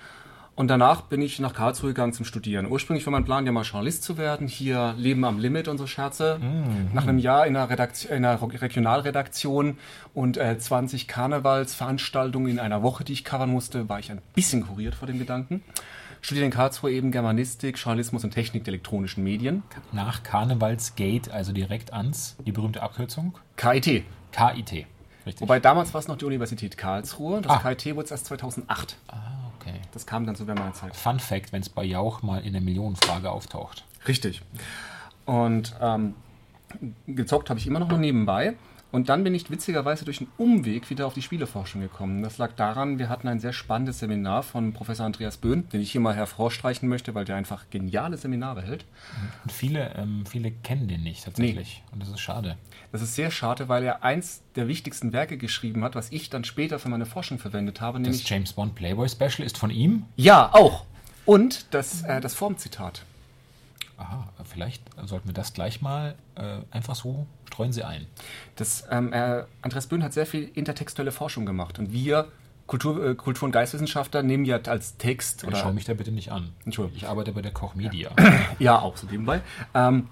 Und 0.56 0.68
danach 0.68 1.04
bin 1.04 1.22
ich 1.22 1.40
nach 1.40 1.54
Karlsruhe 1.54 1.92
gegangen 1.92 2.12
zum 2.12 2.26
Studieren. 2.26 2.70
Ursprünglich 2.70 3.06
war 3.06 3.12
mein 3.12 3.24
Plan, 3.24 3.46
ja 3.46 3.52
mal 3.54 3.64
Journalist 3.64 4.04
zu 4.04 4.18
werden. 4.18 4.50
Hier 4.50 4.94
Leben 4.98 5.24
am 5.24 5.40
Limit 5.40 5.70
und 5.70 5.78
so 5.78 5.88
Scherze. 5.88 6.38
Nach 6.92 7.04
einem 7.04 7.18
Jahr 7.18 7.48
in 7.48 7.56
einer, 7.56 7.70
Redaktion, 7.70 8.12
in 8.12 8.26
einer 8.26 8.42
Regionalredaktion 8.42 9.78
und 10.14 10.36
äh, 10.36 10.58
20 10.58 11.08
Karnevalsveranstaltungen 11.08 12.52
in 12.52 12.60
einer 12.60 12.84
Woche, 12.84 13.06
die 13.06 13.14
ich 13.14 13.24
covern 13.24 13.50
musste, 13.50 13.88
war 13.88 14.00
ich 14.00 14.12
ein 14.12 14.22
bisschen 14.36 14.68
kuriert 14.68 14.96
vor 14.96 15.08
dem 15.08 15.18
Gedanken. 15.18 15.64
Studiere 16.22 16.46
in 16.46 16.52
Karlsruhe 16.52 16.92
eben 16.92 17.12
Germanistik, 17.12 17.78
Journalismus 17.78 18.24
und 18.24 18.32
Technik 18.32 18.64
der 18.66 18.74
elektronischen 18.74 19.24
Medien. 19.24 19.64
Nach 19.92 20.22
Karnevalsgate, 20.24 21.32
also 21.34 21.52
direkt 21.54 21.94
ans, 21.94 22.36
die 22.46 22.52
berühmte 22.52 22.82
Abkürzung, 22.84 23.38
KIT. 23.56 24.04
KIT. 24.32 24.86
Richtig. 25.26 25.42
Wobei 25.42 25.60
damals 25.60 25.94
war 25.94 26.00
es 26.00 26.08
noch 26.08 26.18
die 26.18 26.26
Universität 26.26 26.78
Karlsruhe. 26.78 27.42
Das 27.42 27.52
Ah. 27.52 27.60
KIT 27.74 27.96
wurde 27.96 28.06
es 28.06 28.12
erst 28.12 28.26
2008. 28.28 28.98
ah, 29.08 29.18
okay. 29.60 29.74
Das 29.92 30.06
kam 30.06 30.26
dann 30.26 30.36
so 30.36 30.46
während 30.48 30.60
meiner 30.62 30.74
Zeit. 30.74 30.96
Fun 30.96 31.20
Fact, 31.20 31.52
wenn 31.54 31.62
es 31.62 31.70
bei 31.70 31.84
Jauch 31.84 32.22
mal 32.22 32.40
in 32.46 32.54
der 32.54 32.62
Millionenfrage 32.62 33.30
auftaucht. 33.32 33.86
Richtig. 34.08 34.42
Und 35.26 35.76
ähm, 35.82 36.16
gezockt 37.08 37.50
habe 37.50 37.60
ich 37.60 37.68
immer 37.68 37.80
noch 37.80 37.96
nebenbei. 37.98 38.56
Und 38.92 39.10
dann 39.10 39.24
bin 39.24 39.36
ich 39.36 39.52
witzigerweise 39.52 40.04
durch 40.04 40.20
einen 40.20 40.32
Umweg 40.38 40.90
wieder 40.90 41.06
auf 41.06 41.14
die 41.14 41.22
Spieleforschung 41.22 41.82
gekommen. 41.82 42.24
Das 42.24 42.40
lag 42.40 42.54
daran, 42.54 42.98
wir 42.98 43.08
hatten 43.08 43.28
ein 43.28 43.40
sehr 43.40 43.54
spannendes 43.54 44.00
Seminar 44.00 44.42
von 44.42 44.74
Professor 44.74 45.06
Andreas 45.06 45.38
Böhn, 45.38 45.70
den 45.70 45.82
ich 45.82 45.92
hier 45.92 46.02
mal 46.02 46.16
hervorstreichen 46.16 46.90
möchte, 46.90 47.14
weil 47.14 47.26
der 47.26 47.36
einfach 47.36 47.70
geniale 47.70 48.18
Seminare 48.18 48.64
hält. 48.64 48.86
Und 49.44 49.52
viele, 49.52 49.94
ähm, 49.96 50.26
viele 50.26 50.52
kennen 50.52 50.88
den 50.88 51.04
nicht 51.04 51.24
tatsächlich. 51.24 51.84
Und 51.92 52.02
das 52.02 52.10
ist 52.10 52.20
schade. 52.20 52.58
Das 52.92 53.04
ist 53.04 53.14
sehr 53.14 53.30
schade, 53.30 53.70
weil 53.70 53.84
er 53.84 54.04
eins 54.04 54.42
der 54.56 54.68
wichtigsten 54.68 55.14
Werke 55.14 55.38
geschrieben 55.38 55.84
hat, 55.84 55.94
was 55.94 56.12
ich 56.12 56.32
dann 56.32 56.44
später 56.44 56.80
für 56.80 56.90
meine 56.90 57.06
Forschung 57.06 57.38
verwendet 57.38 57.82
habe, 57.82 58.00
Das 58.00 58.08
nämlich 58.08 58.28
James 58.28 58.54
Bond 58.54 58.74
Playboy 58.74 59.08
Special 59.08 59.46
ist 59.46 59.60
von 59.60 59.70
ihm. 59.70 60.06
Ja, 60.16 60.50
auch. 60.54 60.86
Und 61.26 61.68
das, 61.76 62.02
äh, 62.02 62.22
das 62.22 62.34
Formzitat. 62.34 63.04
Aha, 63.98 64.30
vielleicht 64.46 64.82
sollten 65.06 65.28
wir 65.28 65.34
das 65.34 65.54
gleich 65.54 65.82
mal 65.82 66.16
äh, 66.36 66.60
einfach 66.72 66.96
so 66.96 67.28
streuen 67.60 67.74
Sie 67.74 67.84
ein. 67.84 68.08
Das, 68.56 68.86
ähm, 68.90 69.12
äh, 69.12 69.44
Andreas 69.62 69.88
Böhn 69.88 70.02
hat 70.02 70.14
sehr 70.14 70.26
viel 70.26 70.50
intertextuelle 70.54 71.12
Forschung 71.12 71.46
gemacht. 71.46 71.78
Und 71.78 71.92
wir 71.92 72.30
Kultur, 72.68 73.06
äh, 73.06 73.16
Kultur- 73.16 73.48
und 73.48 73.52
Geistwissenschaftler 73.52 74.24
nehmen 74.24 74.46
ja 74.46 74.60
als 74.62 74.96
Text 74.96 75.44
Oder 75.44 75.54
oder 75.54 75.62
schau 75.62 75.74
mich 75.74 75.84
da 75.84 75.94
bitte 75.94 76.12
nicht 76.12 76.32
an. 76.32 76.52
Entschuldigung. 76.64 76.96
Ich 76.98 77.08
arbeite 77.08 77.34
bei 77.34 77.42
der 77.42 77.52
Koch 77.52 77.76
Media. 77.76 78.12
ja 78.60 78.80
auch 78.82 78.96
so 78.96 79.08
nebenbei. 79.08 79.42
Ähm, 79.74 80.08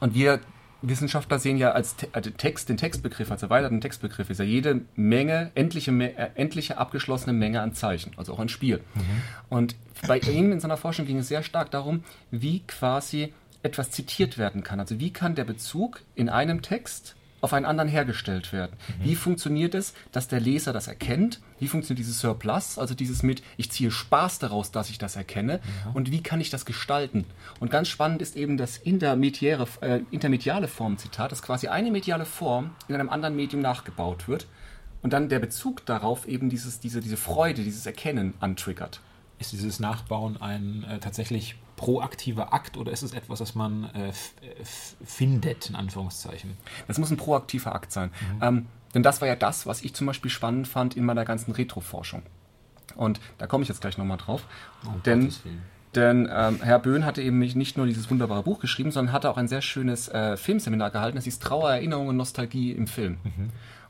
und 0.00 0.14
wir 0.14 0.40
Wissenschaftler 0.80 1.38
sehen 1.38 1.58
ja 1.58 1.72
als 1.72 1.96
Te 1.96 2.08
also 2.12 2.30
Text, 2.30 2.70
den 2.70 2.78
Textbegriff, 2.78 3.30
als 3.30 3.42
erweiterten 3.42 3.82
Textbegriff, 3.82 4.30
ist 4.30 4.38
ja 4.38 4.44
jede 4.44 4.82
Menge, 4.94 5.50
endliche, 5.56 5.90
äh, 5.90 6.30
endliche 6.36 6.78
abgeschlossene 6.78 7.34
Menge 7.34 7.60
an 7.60 7.74
Zeichen, 7.74 8.12
also 8.16 8.32
auch 8.32 8.38
ein 8.38 8.48
Spiel. 8.48 8.80
Und 9.50 9.74
bei 10.06 10.20
ihm 10.20 10.52
in 10.52 10.60
seiner 10.60 10.76
Forschung 10.76 11.04
ging 11.04 11.18
es 11.18 11.28
sehr 11.28 11.42
stark 11.42 11.70
darum, 11.72 12.04
wie 12.30 12.60
quasi 12.60 13.34
etwas 13.62 13.90
zitiert 13.90 14.38
werden 14.38 14.62
kann. 14.62 14.80
Also 14.80 15.00
wie 15.00 15.12
kann 15.12 15.34
der 15.34 15.44
Bezug 15.44 16.02
in 16.14 16.28
einem 16.28 16.62
Text 16.62 17.16
auf 17.40 17.52
einen 17.52 17.66
anderen 17.66 17.88
hergestellt 17.88 18.52
werden. 18.52 18.76
Wie 19.00 19.14
funktioniert 19.14 19.74
es, 19.74 19.94
dass 20.12 20.28
der 20.28 20.40
Leser 20.40 20.72
das 20.72 20.88
erkennt? 20.88 21.40
Wie 21.60 21.68
funktioniert 21.68 22.00
dieses 22.00 22.20
Surplus, 22.20 22.78
also 22.78 22.94
dieses 22.94 23.22
mit, 23.22 23.42
ich 23.56 23.70
ziehe 23.70 23.90
Spaß 23.90 24.40
daraus, 24.40 24.72
dass 24.72 24.90
ich 24.90 24.98
das 24.98 25.16
erkenne? 25.16 25.60
Und 25.94 26.10
wie 26.10 26.22
kann 26.22 26.40
ich 26.40 26.50
das 26.50 26.66
gestalten? 26.66 27.24
Und 27.60 27.70
ganz 27.70 27.88
spannend 27.88 28.22
ist 28.22 28.36
eben 28.36 28.56
das 28.56 28.76
intermediäre, 28.76 29.68
äh, 29.80 30.00
intermediale 30.10 30.68
Formzitat, 30.68 31.30
dass 31.30 31.42
quasi 31.42 31.68
eine 31.68 31.90
mediale 31.90 32.24
Form 32.24 32.70
in 32.88 32.94
einem 32.94 33.08
anderen 33.08 33.36
Medium 33.36 33.62
nachgebaut 33.62 34.26
wird 34.26 34.46
und 35.02 35.12
dann 35.12 35.28
der 35.28 35.38
Bezug 35.38 35.86
darauf 35.86 36.26
eben 36.26 36.50
dieses, 36.50 36.80
diese, 36.80 37.00
diese 37.00 37.16
Freude, 37.16 37.62
dieses 37.62 37.86
Erkennen 37.86 38.34
antriggert. 38.40 39.00
Ist 39.38 39.52
dieses 39.52 39.78
Nachbauen 39.78 40.42
ein 40.42 40.84
äh, 40.90 40.98
tatsächlich 40.98 41.54
proaktiver 41.78 42.52
Akt 42.52 42.76
oder 42.76 42.92
ist 42.92 43.02
es 43.02 43.14
etwas, 43.14 43.38
das 43.38 43.54
man 43.54 43.84
äh, 43.94 44.08
äh, 44.08 44.12
findet, 45.02 45.70
in 45.70 45.76
Anführungszeichen? 45.76 46.58
Das 46.86 46.98
muss 46.98 47.10
ein 47.10 47.16
proaktiver 47.16 47.74
Akt 47.74 47.92
sein. 47.92 48.10
Ähm, 48.42 48.66
denn 48.94 49.02
das 49.02 49.22
war 49.22 49.28
ja 49.28 49.36
das, 49.36 49.66
was 49.66 49.82
ich 49.82 49.94
zum 49.94 50.06
Beispiel 50.06 50.30
spannend 50.30 50.68
fand 50.68 50.96
in 50.96 51.04
meiner 51.04 51.24
ganzen 51.24 51.52
Retro-Forschung. 51.52 52.22
Und 52.96 53.20
da 53.38 53.46
komme 53.46 53.62
ich 53.62 53.68
jetzt 53.68 53.80
gleich 53.80 53.96
nochmal 53.96 54.18
drauf. 54.18 54.44
denn 55.06 55.20
Gottes 55.20 55.44
Willen. 55.44 55.62
denn 55.94 56.28
ähm, 56.30 56.60
Herr 56.62 56.78
Böhn 56.78 57.04
hatte 57.04 57.22
eben 57.22 57.38
nicht 57.38 57.76
nur 57.76 57.86
dieses 57.86 58.10
wunderbare 58.10 58.42
Buch 58.42 58.58
geschrieben, 58.60 58.90
sondern 58.90 59.12
hatte 59.12 59.30
auch 59.30 59.36
ein 59.36 59.48
sehr 59.48 59.62
schönes 59.62 60.08
äh, 60.08 60.36
Filmseminar 60.36 60.90
gehalten. 60.90 61.16
Das 61.16 61.24
hieß 61.24 61.38
Trauer, 61.38 61.70
Erinnerung 61.70 62.08
und 62.08 62.16
Nostalgie 62.16 62.72
im 62.72 62.86
Film. 62.86 63.18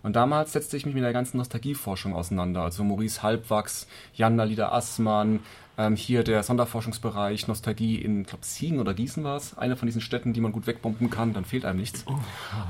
Und 0.02 0.14
damals 0.16 0.52
setzte 0.52 0.76
ich 0.76 0.86
mich 0.86 0.94
mit 0.94 1.04
der 1.04 1.12
ganzen 1.12 1.38
Nostalgieforschung 1.38 2.14
auseinander. 2.14 2.62
Also 2.62 2.84
Maurice 2.84 3.22
Halbwachs, 3.22 3.86
Jan 4.14 4.36
Nalida 4.36 4.70
Assmann, 4.72 5.40
ähm, 5.78 5.96
hier 5.96 6.24
der 6.24 6.42
Sonderforschungsbereich 6.42 7.48
Nostalgie 7.48 7.96
in, 7.96 8.22
ich 8.22 8.26
glaube, 8.26 8.44
Siegen 8.44 8.80
oder 8.80 8.92
Gießen 8.92 9.24
war 9.24 9.36
es. 9.36 9.56
Eine 9.56 9.76
von 9.76 9.86
diesen 9.86 10.00
Städten, 10.00 10.32
die 10.32 10.40
man 10.40 10.52
gut 10.52 10.66
wegbomben 10.66 11.08
kann, 11.08 11.32
dann 11.32 11.44
fehlt 11.44 11.64
einem 11.64 11.78
nichts. 11.78 12.04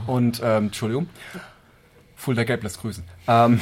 Und, 0.06 0.40
ähm, 0.44 0.66
Entschuldigung. 0.66 1.08
Fulda 2.14 2.44
Gelb 2.44 2.62
lässt 2.64 2.80
grüßen. 2.80 3.04
Ähm, 3.28 3.60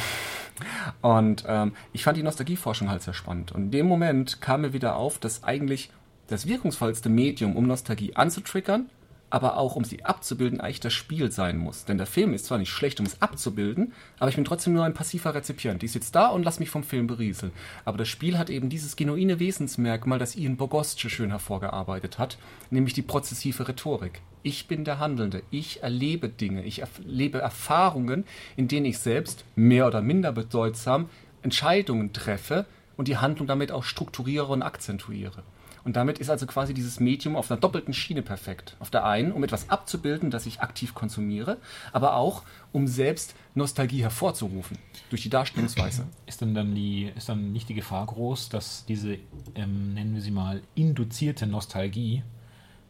und 1.02 1.44
ähm, 1.46 1.72
ich 1.92 2.04
fand 2.04 2.16
die 2.16 2.22
Nostalgieforschung 2.22 2.90
halt 2.90 3.02
sehr 3.02 3.14
spannend. 3.14 3.52
Und 3.52 3.64
in 3.64 3.70
dem 3.70 3.86
Moment 3.86 4.40
kam 4.40 4.62
mir 4.62 4.72
wieder 4.72 4.96
auf, 4.96 5.18
dass 5.18 5.44
eigentlich 5.44 5.90
das 6.26 6.48
wirkungsvollste 6.48 7.08
Medium, 7.08 7.54
um 7.54 7.66
Nostalgie 7.66 8.16
anzutriggern, 8.16 8.88
aber 9.30 9.56
auch 9.56 9.76
um 9.76 9.84
sie 9.84 10.04
abzubilden, 10.04 10.60
eigentlich 10.60 10.80
das 10.80 10.92
Spiel 10.92 11.30
sein 11.32 11.58
muss. 11.58 11.84
Denn 11.84 11.98
der 11.98 12.06
Film 12.06 12.32
ist 12.32 12.46
zwar 12.46 12.58
nicht 12.58 12.70
schlecht, 12.70 13.00
um 13.00 13.06
es 13.06 13.20
abzubilden, 13.20 13.92
aber 14.18 14.28
ich 14.28 14.36
bin 14.36 14.44
trotzdem 14.44 14.72
nur 14.72 14.84
ein 14.84 14.94
passiver 14.94 15.34
Rezipient. 15.34 15.82
Ich 15.82 15.92
sitze 15.92 16.12
da 16.12 16.28
und 16.28 16.44
lass 16.44 16.60
mich 16.60 16.70
vom 16.70 16.84
Film 16.84 17.06
berieseln. 17.06 17.52
Aber 17.84 17.98
das 17.98 18.08
Spiel 18.08 18.38
hat 18.38 18.50
eben 18.50 18.68
dieses 18.68 18.96
genuine 18.96 19.40
Wesensmerkmal, 19.40 20.18
das 20.18 20.36
Ian 20.36 20.56
Bogosce 20.56 21.10
schön 21.10 21.30
hervorgearbeitet 21.30 22.18
hat, 22.18 22.38
nämlich 22.70 22.94
die 22.94 23.02
prozessive 23.02 23.66
Rhetorik. 23.66 24.20
Ich 24.42 24.68
bin 24.68 24.84
der 24.84 25.00
Handelnde. 25.00 25.42
Ich 25.50 25.82
erlebe 25.82 26.28
Dinge. 26.28 26.62
Ich 26.62 26.80
erlebe 26.80 27.38
Erfahrungen, 27.38 28.24
in 28.56 28.68
denen 28.68 28.86
ich 28.86 28.98
selbst 28.98 29.44
mehr 29.56 29.88
oder 29.88 30.02
minder 30.02 30.30
bedeutsam 30.30 31.08
Entscheidungen 31.42 32.12
treffe 32.12 32.64
und 32.96 33.08
die 33.08 33.16
Handlung 33.16 33.48
damit 33.48 33.72
auch 33.72 33.82
strukturiere 33.82 34.46
und 34.46 34.62
akzentuiere. 34.62 35.42
Und 35.86 35.94
damit 35.94 36.18
ist 36.18 36.30
also 36.30 36.46
quasi 36.46 36.74
dieses 36.74 36.98
Medium 36.98 37.36
auf 37.36 37.48
einer 37.48 37.60
doppelten 37.60 37.94
Schiene 37.94 38.20
perfekt. 38.20 38.74
Auf 38.80 38.90
der 38.90 39.06
einen, 39.06 39.30
um 39.30 39.44
etwas 39.44 39.70
abzubilden, 39.70 40.32
das 40.32 40.44
ich 40.44 40.60
aktiv 40.60 40.94
konsumiere, 40.94 41.58
aber 41.92 42.16
auch, 42.16 42.42
um 42.72 42.88
selbst 42.88 43.36
Nostalgie 43.54 44.02
hervorzurufen 44.02 44.78
durch 45.10 45.22
die 45.22 45.30
Darstellungsweise. 45.30 46.04
Ist 46.26 46.42
dann, 46.42 46.56
dann, 46.56 46.74
die, 46.74 47.12
ist 47.14 47.28
dann 47.28 47.52
nicht 47.52 47.68
die 47.68 47.74
Gefahr 47.74 48.04
groß, 48.04 48.48
dass 48.48 48.84
diese, 48.86 49.16
ähm, 49.54 49.94
nennen 49.94 50.12
wir 50.16 50.22
sie 50.22 50.32
mal, 50.32 50.60
induzierte 50.74 51.46
Nostalgie 51.46 52.24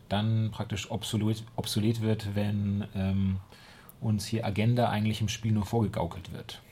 dann 0.09 0.51
praktisch 0.51 0.91
obsolet, 0.91 1.45
obsolet 1.55 2.01
wird, 2.01 2.35
wenn 2.35 2.87
ähm, 2.95 3.41
uns 4.01 4.25
hier 4.25 4.47
Agenda 4.47 4.89
eigentlich 4.89 5.21
im 5.21 5.29
Spiel 5.29 5.53
nur 5.53 5.67
vorgegaukelt 5.67 6.33
wird? 6.33 6.63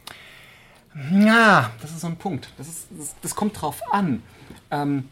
Ja, 1.12 1.70
das 1.82 1.90
ist 1.90 2.00
so 2.00 2.06
ein 2.06 2.16
Punkt. 2.16 2.48
Das, 2.56 2.66
ist, 2.66 2.88
das, 2.98 3.14
das 3.20 3.34
kommt 3.34 3.60
drauf 3.60 3.82
an. 3.92 4.22
Ähm, 4.70 5.10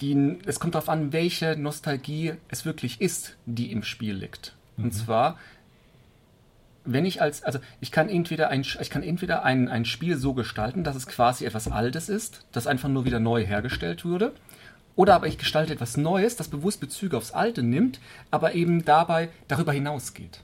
die, 0.00 0.38
es 0.46 0.60
kommt 0.60 0.74
darauf 0.74 0.88
an, 0.88 1.12
welche 1.12 1.56
Nostalgie 1.56 2.34
es 2.48 2.64
wirklich 2.64 3.00
ist, 3.00 3.36
die 3.46 3.70
im 3.72 3.82
Spiel 3.82 4.14
liegt. 4.14 4.54
Und 4.76 4.92
zwar, 4.92 5.38
wenn 6.84 7.04
ich 7.04 7.22
als, 7.22 7.42
also 7.42 7.60
ich 7.80 7.92
kann 7.92 8.08
entweder 8.08 8.48
ein, 8.48 8.62
ich 8.62 8.90
kann 8.90 9.02
entweder 9.02 9.44
ein, 9.44 9.68
ein 9.68 9.84
Spiel 9.84 10.16
so 10.16 10.34
gestalten, 10.34 10.84
dass 10.84 10.96
es 10.96 11.06
quasi 11.06 11.44
etwas 11.44 11.68
Altes 11.68 12.08
ist, 12.08 12.44
das 12.52 12.66
einfach 12.66 12.88
nur 12.88 13.04
wieder 13.04 13.20
neu 13.20 13.44
hergestellt 13.44 14.04
wurde, 14.04 14.32
oder 14.96 15.14
aber 15.14 15.26
ich 15.26 15.38
gestalte 15.38 15.72
etwas 15.72 15.96
Neues, 15.96 16.36
das 16.36 16.48
bewusst 16.48 16.80
Bezüge 16.80 17.16
aufs 17.16 17.32
Alte 17.32 17.62
nimmt, 17.62 18.00
aber 18.30 18.54
eben 18.54 18.84
dabei 18.84 19.28
darüber 19.48 19.72
hinausgeht. 19.72 20.40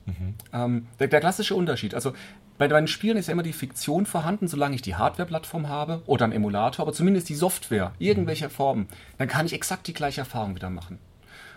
Ähm, 0.52 0.86
der, 0.98 1.08
der 1.08 1.20
klassische 1.20 1.54
Unterschied, 1.54 1.94
also 1.94 2.14
bei 2.60 2.68
meinen 2.68 2.88
Spielen 2.88 3.16
ist 3.16 3.26
ja 3.26 3.32
immer 3.32 3.42
die 3.42 3.54
Fiktion 3.54 4.04
vorhanden, 4.04 4.46
solange 4.46 4.74
ich 4.74 4.82
die 4.82 4.94
Hardware-Plattform 4.94 5.70
habe 5.70 6.02
oder 6.04 6.24
einen 6.24 6.34
Emulator, 6.34 6.84
aber 6.84 6.92
zumindest 6.92 7.30
die 7.30 7.34
Software, 7.34 7.92
irgendwelcher 7.98 8.50
Form, 8.50 8.86
dann 9.16 9.28
kann 9.28 9.46
ich 9.46 9.54
exakt 9.54 9.86
die 9.86 9.94
gleiche 9.94 10.20
Erfahrung 10.20 10.54
wieder 10.54 10.68
machen. 10.68 10.98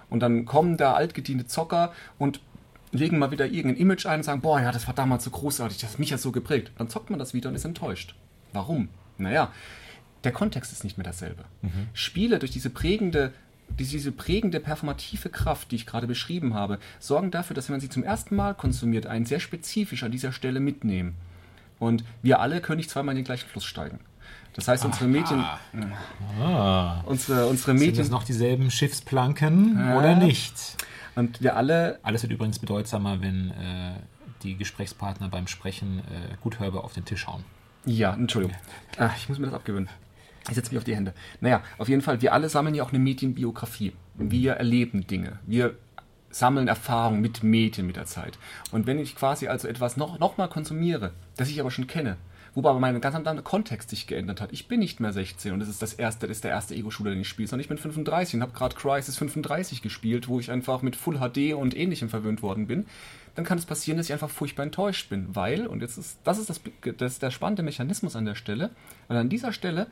Und 0.09 0.21
dann 0.21 0.45
kommen 0.45 0.77
da 0.77 0.93
altgediente 0.93 1.45
Zocker 1.45 1.91
und 2.17 2.39
legen 2.93 3.19
mal 3.19 3.31
wieder 3.31 3.47
irgendein 3.47 3.81
Image 3.81 4.05
ein 4.05 4.19
und 4.19 4.23
sagen, 4.23 4.39
boah, 4.39 4.61
ja, 4.61 4.71
das 4.71 4.87
war 4.87 4.93
damals 4.93 5.25
so 5.25 5.31
großartig, 5.31 5.77
das 5.77 5.91
hat 5.91 5.99
mich 5.99 6.09
ja 6.09 6.17
so 6.17 6.31
geprägt. 6.31 6.71
Dann 6.77 6.87
zockt 6.87 7.09
man 7.09 7.19
das 7.19 7.33
wieder 7.33 7.49
und 7.49 7.55
ist 7.55 7.65
enttäuscht. 7.65 8.15
Warum? 8.53 8.87
Naja, 9.17 9.51
der 10.23 10.31
Kontext 10.31 10.71
ist 10.71 10.85
nicht 10.85 10.97
mehr 10.97 11.03
dasselbe. 11.03 11.43
Spiele 11.91 12.39
durch 12.39 12.51
diese 12.51 12.69
prägende, 12.69 13.33
diese 13.69 14.11
prägende 14.11 14.59
performative 14.59 15.29
Kraft, 15.29 15.71
die 15.71 15.75
ich 15.77 15.85
gerade 15.85 16.07
beschrieben 16.07 16.53
habe, 16.53 16.79
sorgen 16.99 17.31
dafür, 17.31 17.55
dass 17.55 17.67
wenn 17.69 17.73
man 17.73 17.81
sie 17.81 17.89
zum 17.89 18.03
ersten 18.03 18.35
Mal 18.35 18.53
konsumiert, 18.53 19.07
einen 19.07 19.25
sehr 19.25 19.39
spezifisch 19.39 20.03
an 20.03 20.11
dieser 20.11 20.31
Stelle 20.31 20.59
mitnehmen. 20.59 21.15
Und 21.79 22.03
wir 22.21 22.39
alle 22.39 22.61
können 22.61 22.77
nicht 22.77 22.89
zweimal 22.89 23.13
in 23.13 23.17
den 23.17 23.25
gleichen 23.25 23.49
Fluss 23.49 23.65
steigen. 23.65 23.99
Das 24.53 24.67
heißt, 24.67 24.85
unsere 24.85 25.05
Medien, 25.07 25.43
Ah. 26.39 27.01
unsere, 27.05 27.47
unsere 27.47 27.71
Sind 27.71 27.79
Medien 27.79 27.97
das 27.97 28.09
noch 28.09 28.23
dieselben 28.23 28.69
Schiffsplanken 28.71 29.77
Ja. 29.79 29.97
oder 29.97 30.15
nicht? 30.15 30.53
und 31.15 31.41
wir 31.41 31.55
alle 31.55 31.99
Alles 32.03 32.23
wird 32.23 32.31
übrigens 32.33 32.59
bedeutsamer, 32.59 33.21
wenn 33.21 33.51
äh, 33.51 33.93
die 34.43 34.55
Gesprächspartner 34.55 35.29
beim 35.29 35.47
Sprechen 35.47 35.99
äh, 35.99 36.35
gut 36.41 36.59
hörbar 36.59 36.83
auf 36.83 36.93
den 36.93 37.05
Tisch 37.05 37.27
hauen. 37.27 37.43
Ja, 37.85 38.13
Entschuldigung. 38.13 38.55
Ah, 38.97 39.09
ich 39.17 39.27
muss 39.29 39.39
mir 39.39 39.47
das 39.47 39.55
abgewöhnen. 39.55 39.89
Ich 40.49 40.55
setze 40.55 40.71
mich 40.71 40.77
auf 40.77 40.83
die 40.83 40.95
Hände. 40.95 41.13
Naja, 41.41 41.63
auf 41.77 41.89
jeden 41.89 42.01
Fall, 42.01 42.21
wir 42.21 42.33
alle 42.33 42.49
sammeln 42.49 42.75
ja 42.75 42.83
auch 42.83 42.89
eine 42.89 42.99
Medienbiografie. 42.99 43.93
Wir 44.15 44.53
erleben 44.53 45.07
Dinge. 45.07 45.39
Wir 45.45 45.75
sammeln 46.29 46.67
Erfahrungen 46.67 47.21
mit 47.21 47.43
Medien 47.43 47.87
mit 47.87 47.95
der 47.95 48.05
Zeit. 48.05 48.37
Und 48.71 48.87
wenn 48.87 48.99
ich 48.99 49.15
quasi 49.15 49.47
also 49.47 49.67
etwas 49.67 49.97
noch, 49.97 50.19
noch 50.19 50.37
mal 50.37 50.47
konsumiere, 50.47 51.13
das 51.37 51.49
ich 51.49 51.59
aber 51.59 51.71
schon 51.71 51.87
kenne, 51.87 52.17
wobei 52.55 52.69
aber 52.69 52.79
mein 52.79 52.99
ganz 53.01 53.15
anderer 53.15 53.41
Kontext 53.41 53.89
sich 53.89 54.07
geändert 54.07 54.41
hat. 54.41 54.51
Ich 54.51 54.67
bin 54.67 54.79
nicht 54.79 54.99
mehr 54.99 55.13
16 55.13 55.53
und 55.53 55.59
das 55.59 55.69
ist 55.69 55.81
das 55.81 55.93
erste, 55.93 56.27
das 56.27 56.37
ist 56.37 56.43
der 56.43 56.51
erste 56.51 56.75
Ego-Shooter, 56.75 57.11
den 57.11 57.21
ich 57.21 57.29
spiele, 57.29 57.47
sondern 57.47 57.61
ich 57.61 57.69
bin 57.69 57.77
35 57.77 58.35
und 58.35 58.41
habe 58.41 58.53
gerade 58.53 58.75
Crisis 58.75 59.17
35 59.17 59.81
gespielt, 59.81 60.27
wo 60.27 60.39
ich 60.39 60.51
einfach 60.51 60.81
mit 60.81 60.95
Full 60.95 61.19
HD 61.19 61.53
und 61.53 61.75
ähnlichem 61.75 62.09
verwöhnt 62.09 62.41
worden 62.41 62.67
bin 62.67 62.85
dann 63.35 63.45
kann 63.45 63.57
es 63.57 63.65
passieren, 63.65 63.97
dass 63.97 64.07
ich 64.07 64.13
einfach 64.13 64.29
furchtbar 64.29 64.63
enttäuscht 64.63 65.09
bin, 65.09 65.35
weil, 65.35 65.65
und 65.65 65.81
jetzt 65.81 65.97
ist, 65.97 66.19
das 66.23 66.37
ist 66.37 66.49
das, 66.49 66.61
das 66.97 67.13
ist 67.13 67.21
der 67.21 67.31
spannende 67.31 67.63
Mechanismus 67.63 68.15
an 68.15 68.25
der 68.25 68.35
Stelle, 68.35 68.69
weil 69.07 69.17
an 69.17 69.29
dieser 69.29 69.53
Stelle 69.53 69.87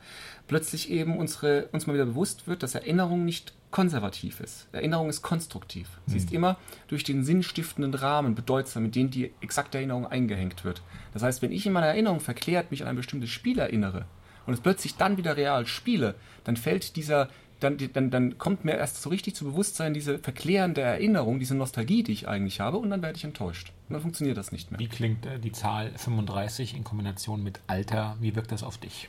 plötzlich 0.46 0.90
eben 0.90 1.16
unsere, 1.18 1.66
uns 1.72 1.86
mal 1.86 1.94
wieder 1.94 2.06
bewusst 2.06 2.46
wird, 2.46 2.62
dass 2.62 2.74
Erinnerung 2.74 3.24
nicht 3.24 3.52
konservativ 3.72 4.38
ist. 4.38 4.68
Erinnerung 4.70 5.08
ist 5.08 5.22
konstruktiv. 5.22 5.88
Sie 6.06 6.16
ist 6.16 6.30
mhm. 6.30 6.36
immer 6.36 6.56
durch 6.86 7.02
den 7.02 7.24
sinnstiftenden 7.24 7.94
Rahmen 7.94 8.36
bedeutsam, 8.36 8.84
mit 8.84 8.94
dem 8.94 9.10
die 9.10 9.32
exakte 9.40 9.78
Erinnerung 9.78 10.06
eingehängt 10.06 10.64
wird. 10.64 10.82
Das 11.12 11.24
heißt, 11.24 11.42
wenn 11.42 11.50
ich 11.50 11.66
in 11.66 11.72
meiner 11.72 11.88
Erinnerung 11.88 12.20
verklärt 12.20 12.70
mich 12.70 12.82
an 12.82 12.88
ein 12.88 12.96
bestimmtes 12.96 13.30
Spiel 13.30 13.58
erinnere 13.58 14.04
und 14.46 14.54
es 14.54 14.60
plötzlich 14.60 14.96
dann 14.96 15.16
wieder 15.16 15.36
real 15.36 15.66
spiele, 15.66 16.14
dann 16.44 16.56
fällt 16.56 16.94
dieser, 16.94 17.28
dann, 17.60 17.78
dann, 17.92 18.10
dann 18.10 18.38
kommt 18.38 18.64
mir 18.64 18.76
erst 18.76 19.02
so 19.02 19.10
richtig 19.10 19.34
zu 19.34 19.44
Bewusstsein 19.44 19.94
diese 19.94 20.18
verklärende 20.18 20.82
Erinnerung, 20.82 21.38
diese 21.38 21.54
Nostalgie, 21.54 22.02
die 22.02 22.12
ich 22.12 22.28
eigentlich 22.28 22.60
habe, 22.60 22.76
und 22.76 22.90
dann 22.90 23.02
werde 23.02 23.16
ich 23.16 23.24
enttäuscht. 23.24 23.72
Und 23.88 23.94
dann 23.94 24.02
funktioniert 24.02 24.36
das 24.36 24.52
nicht 24.52 24.70
mehr. 24.70 24.78
Wie 24.78 24.88
klingt 24.88 25.26
äh, 25.26 25.38
die 25.38 25.52
Zahl 25.52 25.90
35 25.96 26.76
in 26.76 26.84
Kombination 26.84 27.42
mit 27.42 27.60
Alter? 27.66 28.16
Wie 28.20 28.36
wirkt 28.36 28.52
das 28.52 28.62
auf 28.62 28.78
dich? 28.78 29.08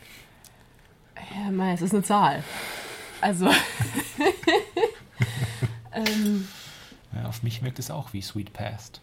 Ja, 1.31 1.73
es 1.73 1.81
ist 1.81 1.93
eine 1.93 2.03
Zahl. 2.03 2.43
Also. 3.23 3.45
ähm. 5.93 6.47
ja, 7.15 7.25
auf 7.25 7.41
mich 7.41 7.63
wirkt 7.63 7.79
es 7.79 7.89
auch 7.89 8.11
wie 8.11 8.21
Sweet 8.21 8.51
Past. 8.51 8.99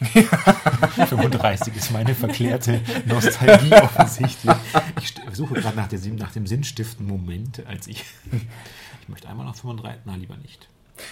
35 0.00 1.76
ist 1.76 1.90
meine 1.90 2.14
verklärte 2.14 2.80
Nostalgie 3.04 3.74
offensichtlich. 3.74 4.56
Ich 5.02 5.14
suche 5.32 5.54
gerade 5.54 5.76
nach, 5.76 5.90
nach, 5.90 6.32
dem 6.32 6.46
sinnstiftenden 6.46 7.14
Moment, 7.14 7.66
als 7.66 7.88
ich 7.88 8.04
ich 9.02 9.08
möchte 9.08 9.28
einmal 9.28 9.44
nach 9.44 9.56
35, 9.56 10.02
na 10.06 10.14
lieber 10.14 10.38
nicht. 10.38 10.68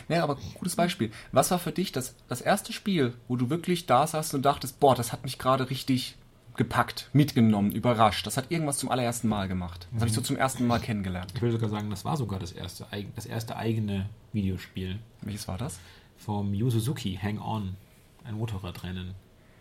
Ja, 0.08 0.22
aber 0.22 0.36
gutes 0.54 0.76
Beispiel. 0.76 1.10
Was 1.32 1.50
war 1.50 1.58
für 1.58 1.72
dich 1.72 1.92
das, 1.92 2.14
das 2.26 2.40
erste 2.40 2.72
Spiel, 2.72 3.12
wo 3.28 3.36
du 3.36 3.50
wirklich 3.50 3.84
da 3.84 4.06
saßt 4.06 4.34
und 4.34 4.42
dachtest, 4.42 4.80
boah, 4.80 4.94
das 4.94 5.12
hat 5.12 5.24
mich 5.24 5.38
gerade 5.38 5.68
richtig 5.68 6.16
gepackt, 6.56 7.10
mitgenommen, 7.12 7.72
überrascht. 7.72 8.26
Das 8.26 8.36
hat 8.36 8.50
irgendwas 8.50 8.78
zum 8.78 8.90
allerersten 8.90 9.28
Mal 9.28 9.48
gemacht. 9.48 9.86
Das 9.90 9.92
mhm. 9.92 9.96
habe 9.98 10.08
ich 10.08 10.14
so 10.14 10.20
zum 10.20 10.36
ersten 10.36 10.66
Mal 10.66 10.80
kennengelernt. 10.80 11.32
Ich 11.34 11.42
würde 11.42 11.52
sogar 11.52 11.68
sagen, 11.68 11.90
das 11.90 12.04
war 12.04 12.16
sogar 12.16 12.38
das 12.38 12.52
erste, 12.52 12.86
das 13.14 13.26
erste 13.26 13.56
eigene 13.56 14.08
Videospiel. 14.32 14.98
Welches 15.22 15.48
war 15.48 15.58
das? 15.58 15.78
Vom 16.16 16.54
Yu 16.54 16.70
Suzuki, 16.70 17.18
Hang 17.20 17.40
On. 17.40 17.76
Ein 18.24 18.34
Motorradrennen. 18.36 19.14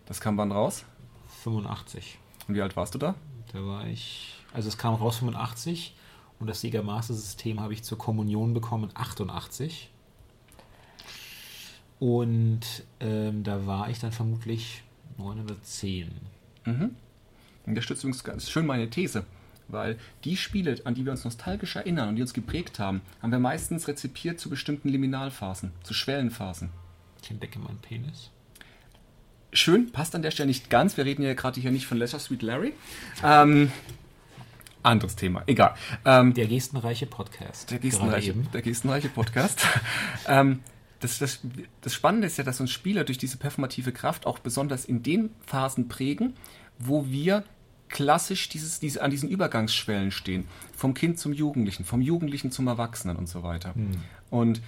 Das 0.05 0.21
kam 0.21 0.37
wann 0.37 0.51
raus? 0.51 0.85
85. 1.43 2.17
Und 2.47 2.55
wie 2.55 2.61
alt 2.61 2.75
warst 2.75 2.95
du 2.95 2.99
da? 2.99 3.15
Da 3.53 3.65
war 3.65 3.87
ich, 3.87 4.35
also 4.53 4.67
es 4.67 4.77
kam 4.77 4.95
raus 4.95 5.17
85 5.17 5.95
und 6.39 6.47
das 6.47 6.61
Sega 6.61 6.81
Master 6.81 7.13
System 7.13 7.59
habe 7.59 7.73
ich 7.73 7.83
zur 7.83 7.97
Kommunion 7.97 8.53
bekommen 8.53 8.89
88. 8.93 9.89
Und 11.99 12.61
ähm, 12.99 13.43
da 13.43 13.65
war 13.65 13.89
ich 13.89 13.99
dann 13.99 14.11
vermutlich 14.11 14.83
9 15.17 15.41
oder 15.41 15.61
10. 15.61 16.11
Mhm. 16.65 16.95
Und 17.65 17.75
das 17.75 17.83
stützt 17.83 18.03
übrigens 18.03 18.23
ganz 18.23 18.49
schön 18.49 18.65
meine 18.65 18.89
These. 18.89 19.25
Weil 19.67 19.97
die 20.23 20.37
Spiele, 20.37 20.79
an 20.83 20.93
die 20.93 21.05
wir 21.05 21.11
uns 21.11 21.23
nostalgisch 21.23 21.75
erinnern 21.75 22.09
und 22.09 22.15
die 22.17 22.21
uns 22.21 22.33
geprägt 22.33 22.77
haben, 22.77 23.01
haben 23.21 23.31
wir 23.31 23.39
meistens 23.39 23.87
rezipiert 23.87 24.39
zu 24.39 24.49
bestimmten 24.49 24.89
Liminalphasen, 24.89 25.71
zu 25.81 25.93
Schwellenphasen. 25.95 26.69
Ich 27.23 27.31
entdecke 27.31 27.57
meinen 27.57 27.79
Penis. 27.79 28.29
Schön, 29.51 29.91
passt 29.91 30.13
an 30.13 30.21
der 30.21 30.31
Stelle 30.31 30.47
nicht 30.47 30.69
ganz. 30.69 30.97
Wir 30.97 31.05
reden 31.05 31.23
ja 31.23 31.33
gerade 31.33 31.59
hier 31.59 31.71
nicht 31.71 31.87
von 31.87 31.97
Leisure 31.97 32.19
Sweet 32.19 32.43
Larry. 32.43 32.73
Ähm, 33.23 33.71
anderes 34.83 35.15
Thema, 35.15 35.41
egal. 35.47 35.73
Ähm, 36.03 36.33
der 36.35 36.45
gestenreiche 36.45 37.07
Podcast. 37.07 37.71
Der 37.71 37.79
gestenreiche, 37.79 38.33
der 38.53 38.61
gestenreiche 38.61 39.09
Podcast. 39.09 39.65
ähm, 40.27 40.59
das, 41.05 41.19
das, 41.19 41.39
das 41.81 41.93
Spannende 41.93 42.27
ist 42.27 42.37
ja, 42.37 42.43
dass 42.43 42.59
uns 42.59 42.71
Spieler 42.71 43.03
durch 43.03 43.17
diese 43.17 43.37
performative 43.37 43.91
Kraft 43.91 44.25
auch 44.25 44.39
besonders 44.39 44.85
in 44.85 45.03
den 45.03 45.29
Phasen 45.45 45.87
prägen, 45.87 46.33
wo 46.79 47.07
wir 47.07 47.43
klassisch 47.89 48.49
dieses, 48.49 48.79
diese, 48.79 49.03
an 49.03 49.11
diesen 49.11 49.29
Übergangsschwellen 49.29 50.11
stehen. 50.11 50.47
Vom 50.75 50.93
Kind 50.95 51.19
zum 51.19 51.33
Jugendlichen, 51.33 51.85
vom 51.85 52.01
Jugendlichen 52.01 52.51
zum 52.51 52.67
Erwachsenen 52.67 53.15
und 53.17 53.27
so 53.27 53.43
weiter. 53.43 53.75
Hm. 53.75 53.91
Und 54.31 54.61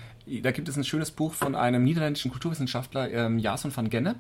da 0.44 0.52
gibt 0.52 0.70
es 0.70 0.78
ein 0.78 0.84
schönes 0.84 1.12
Buch 1.12 1.34
von 1.34 1.56
einem 1.56 1.84
niederländischen 1.84 2.30
Kulturwissenschaftler, 2.32 3.12
ähm, 3.12 3.40
Jason 3.40 3.76
van 3.76 3.90
Gennep, 3.90 4.18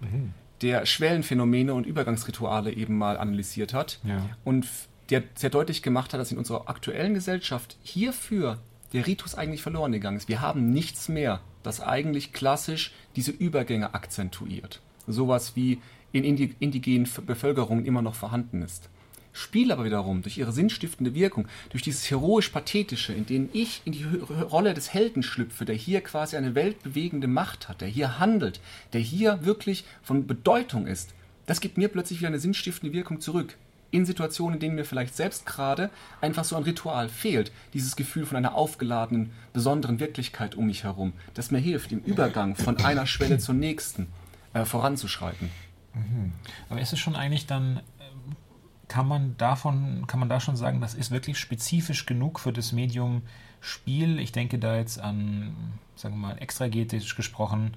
mhm. 0.00 0.32
der 0.60 0.86
Schwellenphänomene 0.86 1.72
und 1.72 1.86
Übergangsrituale 1.86 2.72
eben 2.72 2.98
mal 2.98 3.16
analysiert 3.16 3.74
hat. 3.74 4.00
Ja. 4.02 4.28
Und 4.44 4.66
der 5.10 5.22
sehr 5.34 5.50
deutlich 5.50 5.82
gemacht 5.82 6.12
hat, 6.12 6.20
dass 6.20 6.32
in 6.32 6.38
unserer 6.38 6.68
aktuellen 6.68 7.14
Gesellschaft 7.14 7.76
hierfür 7.82 8.58
der 8.92 9.06
Ritus 9.06 9.34
eigentlich 9.34 9.62
verloren 9.62 9.92
gegangen 9.92 10.16
ist. 10.16 10.28
Wir 10.28 10.40
haben 10.40 10.70
nichts 10.70 11.08
mehr, 11.08 11.40
das 11.62 11.80
eigentlich 11.80 12.32
klassisch 12.32 12.92
diese 13.16 13.30
Übergänge 13.30 13.94
akzentuiert. 13.94 14.80
Sowas 15.06 15.56
wie 15.56 15.80
in 16.12 16.24
indigenen 16.24 17.08
Bevölkerungen 17.26 17.86
immer 17.86 18.02
noch 18.02 18.14
vorhanden 18.14 18.62
ist. 18.62 18.88
Spiele 19.32 19.72
aber 19.72 19.84
wiederum 19.84 20.20
durch 20.20 20.36
ihre 20.36 20.52
sinnstiftende 20.52 21.14
Wirkung, 21.14 21.48
durch 21.70 21.82
dieses 21.82 22.10
heroisch-pathetische, 22.10 23.14
in 23.14 23.24
dem 23.24 23.48
ich 23.54 23.80
in 23.86 23.92
die 23.92 24.04
Rolle 24.04 24.74
des 24.74 24.92
Helden 24.92 25.22
schlüpfe, 25.22 25.64
der 25.64 25.74
hier 25.74 26.02
quasi 26.02 26.36
eine 26.36 26.54
weltbewegende 26.54 27.28
Macht 27.28 27.68
hat, 27.68 27.80
der 27.80 27.88
hier 27.88 28.18
handelt, 28.18 28.60
der 28.92 29.00
hier 29.00 29.44
wirklich 29.44 29.84
von 30.02 30.26
Bedeutung 30.26 30.86
ist, 30.86 31.14
das 31.46 31.60
gibt 31.60 31.78
mir 31.78 31.88
plötzlich 31.88 32.20
wieder 32.20 32.28
eine 32.28 32.38
sinnstiftende 32.38 32.94
Wirkung 32.94 33.20
zurück 33.20 33.56
in 33.92 34.04
Situationen, 34.04 34.54
in 34.54 34.60
denen 34.60 34.74
mir 34.74 34.84
vielleicht 34.84 35.14
selbst 35.14 35.46
gerade 35.46 35.90
einfach 36.20 36.44
so 36.44 36.56
ein 36.56 36.64
Ritual 36.64 37.08
fehlt. 37.08 37.52
Dieses 37.74 37.94
Gefühl 37.94 38.26
von 38.26 38.36
einer 38.36 38.54
aufgeladenen, 38.54 39.30
besonderen 39.52 40.00
Wirklichkeit 40.00 40.56
um 40.56 40.66
mich 40.66 40.82
herum, 40.82 41.12
das 41.34 41.52
mir 41.52 41.58
hilft, 41.58 41.92
im 41.92 42.00
Übergang 42.00 42.56
von 42.56 42.78
einer 42.78 43.06
Schwelle 43.06 43.38
zur 43.38 43.54
nächsten 43.54 44.08
äh, 44.54 44.64
voranzuschreiten. 44.64 45.50
Mhm. 45.94 46.32
Aber 46.68 46.80
ist 46.80 46.92
es 46.92 46.98
schon 46.98 47.14
eigentlich 47.14 47.46
dann, 47.46 47.80
ähm, 48.00 48.36
kann 48.88 49.06
man 49.06 49.36
davon, 49.36 50.06
kann 50.06 50.18
man 50.18 50.28
da 50.28 50.40
schon 50.40 50.56
sagen, 50.56 50.80
das 50.80 50.94
ist 50.94 51.10
wirklich 51.10 51.38
spezifisch 51.38 52.06
genug 52.06 52.40
für 52.40 52.52
das 52.52 52.72
Medium 52.72 53.22
Spiel? 53.60 54.18
Ich 54.18 54.32
denke 54.32 54.58
da 54.58 54.76
jetzt 54.76 54.98
an, 55.00 55.54
sagen 55.96 56.14
wir 56.14 56.28
mal, 56.28 56.38
extragetisch 56.38 57.14
gesprochen, 57.14 57.76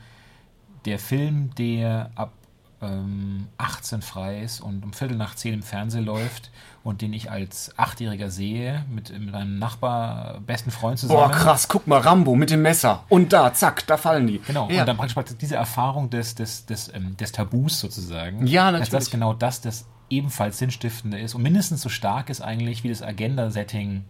der 0.86 0.97
Film, 0.97 1.54
der 1.56 2.12
ab 2.15 2.32
ähm, 2.81 3.47
18 3.57 4.01
frei 4.01 4.41
ist 4.41 4.61
und 4.61 4.83
um 4.83 4.93
Viertel 4.93 5.17
nach 5.17 5.35
10 5.35 5.53
im 5.53 5.63
Fernsehen 5.63 6.05
läuft 6.05 6.51
und 6.83 7.01
den 7.01 7.13
ich 7.13 7.31
als 7.31 7.71
Achtjähriger 7.77 8.29
sehe, 8.29 8.85
mit, 8.89 9.17
mit 9.17 9.33
einem 9.33 9.57
Nachbar, 9.57 10.41
besten 10.45 10.71
Freund 10.71 10.99
zusammen. 10.99 11.19
Boah, 11.19 11.31
krass, 11.31 11.67
guck 11.67 11.88
mal, 11.88 11.99
Rambo 11.99 12.35
mit 12.35 12.51
dem 12.51 12.61
Messer. 12.61 13.03
Und 13.09 13.33
da, 13.33 13.53
zack, 13.53 13.88
da 13.88 13.97
fallen 13.97 14.27
die. 14.27 14.39
Genau, 14.39 14.69
ja. 14.69 14.81
und 14.81 14.88
dann 14.88 14.97
praktisch 14.97 15.38
diese 15.38 15.55
Erfahrung 15.55 16.09
des, 16.09 16.35
des, 16.35 16.65
des, 16.65 16.93
ähm, 16.93 17.17
des 17.17 17.31
Tabus 17.31 17.79
sozusagen. 17.79 18.45
Ja, 18.45 18.65
natürlich. 18.65 18.89
Dass 18.89 19.05
das 19.05 19.11
genau 19.11 19.33
das, 19.33 19.61
das 19.61 19.85
ebenfalls 20.09 20.59
Sinnstiftende 20.59 21.19
ist 21.19 21.33
und 21.33 21.41
mindestens 21.41 21.81
so 21.81 21.89
stark 21.89 22.29
ist 22.29 22.41
eigentlich 22.41 22.83
wie 22.83 22.89
das 22.89 23.01
Agenda-Setting 23.01 24.05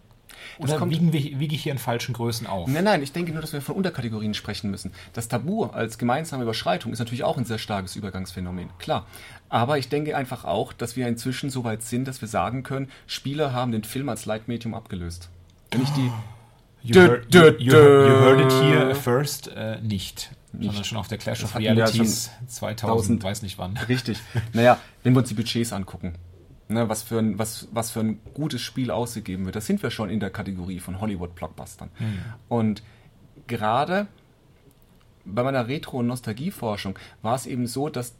oder 0.58 0.90
wiegen 0.90 1.12
wir, 1.12 1.38
wiege 1.38 1.54
ich 1.54 1.62
hier 1.62 1.72
in 1.72 1.78
falschen 1.78 2.12
Größen 2.12 2.46
auf? 2.46 2.68
Nein, 2.68 2.84
nein, 2.84 3.02
ich 3.02 3.12
denke 3.12 3.32
nur, 3.32 3.40
dass 3.40 3.52
wir 3.52 3.60
von 3.60 3.76
Unterkategorien 3.76 4.34
sprechen 4.34 4.70
müssen. 4.70 4.92
Das 5.12 5.28
Tabu 5.28 5.64
als 5.64 5.98
gemeinsame 5.98 6.42
Überschreitung 6.42 6.92
ist 6.92 6.98
natürlich 6.98 7.24
auch 7.24 7.36
ein 7.36 7.44
sehr 7.44 7.58
starkes 7.58 7.96
Übergangsphänomen, 7.96 8.70
klar. 8.78 9.06
Aber 9.48 9.78
ich 9.78 9.88
denke 9.88 10.16
einfach 10.16 10.44
auch, 10.44 10.72
dass 10.72 10.96
wir 10.96 11.06
inzwischen 11.06 11.50
so 11.50 11.64
weit 11.64 11.82
sind, 11.82 12.08
dass 12.08 12.20
wir 12.20 12.28
sagen 12.28 12.62
können, 12.62 12.88
Spieler 13.06 13.52
haben 13.52 13.72
den 13.72 13.84
Film 13.84 14.08
als 14.08 14.26
Leitmedium 14.26 14.74
abgelöst. 14.74 15.28
Wenn 15.70 15.82
ich 15.82 15.90
die... 15.90 16.10
You, 16.82 17.00
heard, 17.00 17.34
you, 17.34 17.42
you, 17.58 17.72
you 17.72 17.72
heard 17.72 18.40
it 18.40 18.52
here 18.62 18.94
first, 18.94 19.48
äh, 19.48 19.80
nicht. 19.80 20.30
Nicht. 20.52 20.66
Sondern 20.66 20.84
schon 20.84 20.98
auf 20.98 21.08
der 21.08 21.18
Clash 21.18 21.42
of 21.42 21.56
Realities 21.56 22.30
ja 22.40 22.46
2000, 22.46 23.22
weiß 23.24 23.42
nicht 23.42 23.58
wann. 23.58 23.76
Richtig. 23.88 24.18
Naja, 24.52 24.78
wenn 25.02 25.12
wir 25.12 25.18
uns 25.18 25.28
die 25.28 25.34
Budgets 25.34 25.72
angucken 25.72 26.14
ne, 26.68 26.88
was, 26.88 27.02
für 27.02 27.18
ein, 27.18 27.38
was, 27.38 27.68
was 27.72 27.90
für 27.90 28.00
ein 28.00 28.20
gutes 28.34 28.62
Spiel 28.62 28.90
ausgegeben 28.90 29.44
wird. 29.44 29.56
Das 29.56 29.66
sind 29.66 29.82
wir 29.82 29.90
schon 29.90 30.10
in 30.10 30.20
der 30.20 30.30
Kategorie 30.30 30.80
von 30.80 31.00
Hollywood-Blockbustern. 31.00 31.90
Mhm. 31.98 32.18
Und 32.48 32.82
gerade 33.46 34.06
bei 35.24 35.42
meiner 35.42 35.68
Retro- 35.68 35.98
und 35.98 36.06
Nostalgieforschung 36.06 36.98
war 37.22 37.34
es 37.34 37.46
eben 37.46 37.66
so, 37.66 37.88
dass 37.88 38.14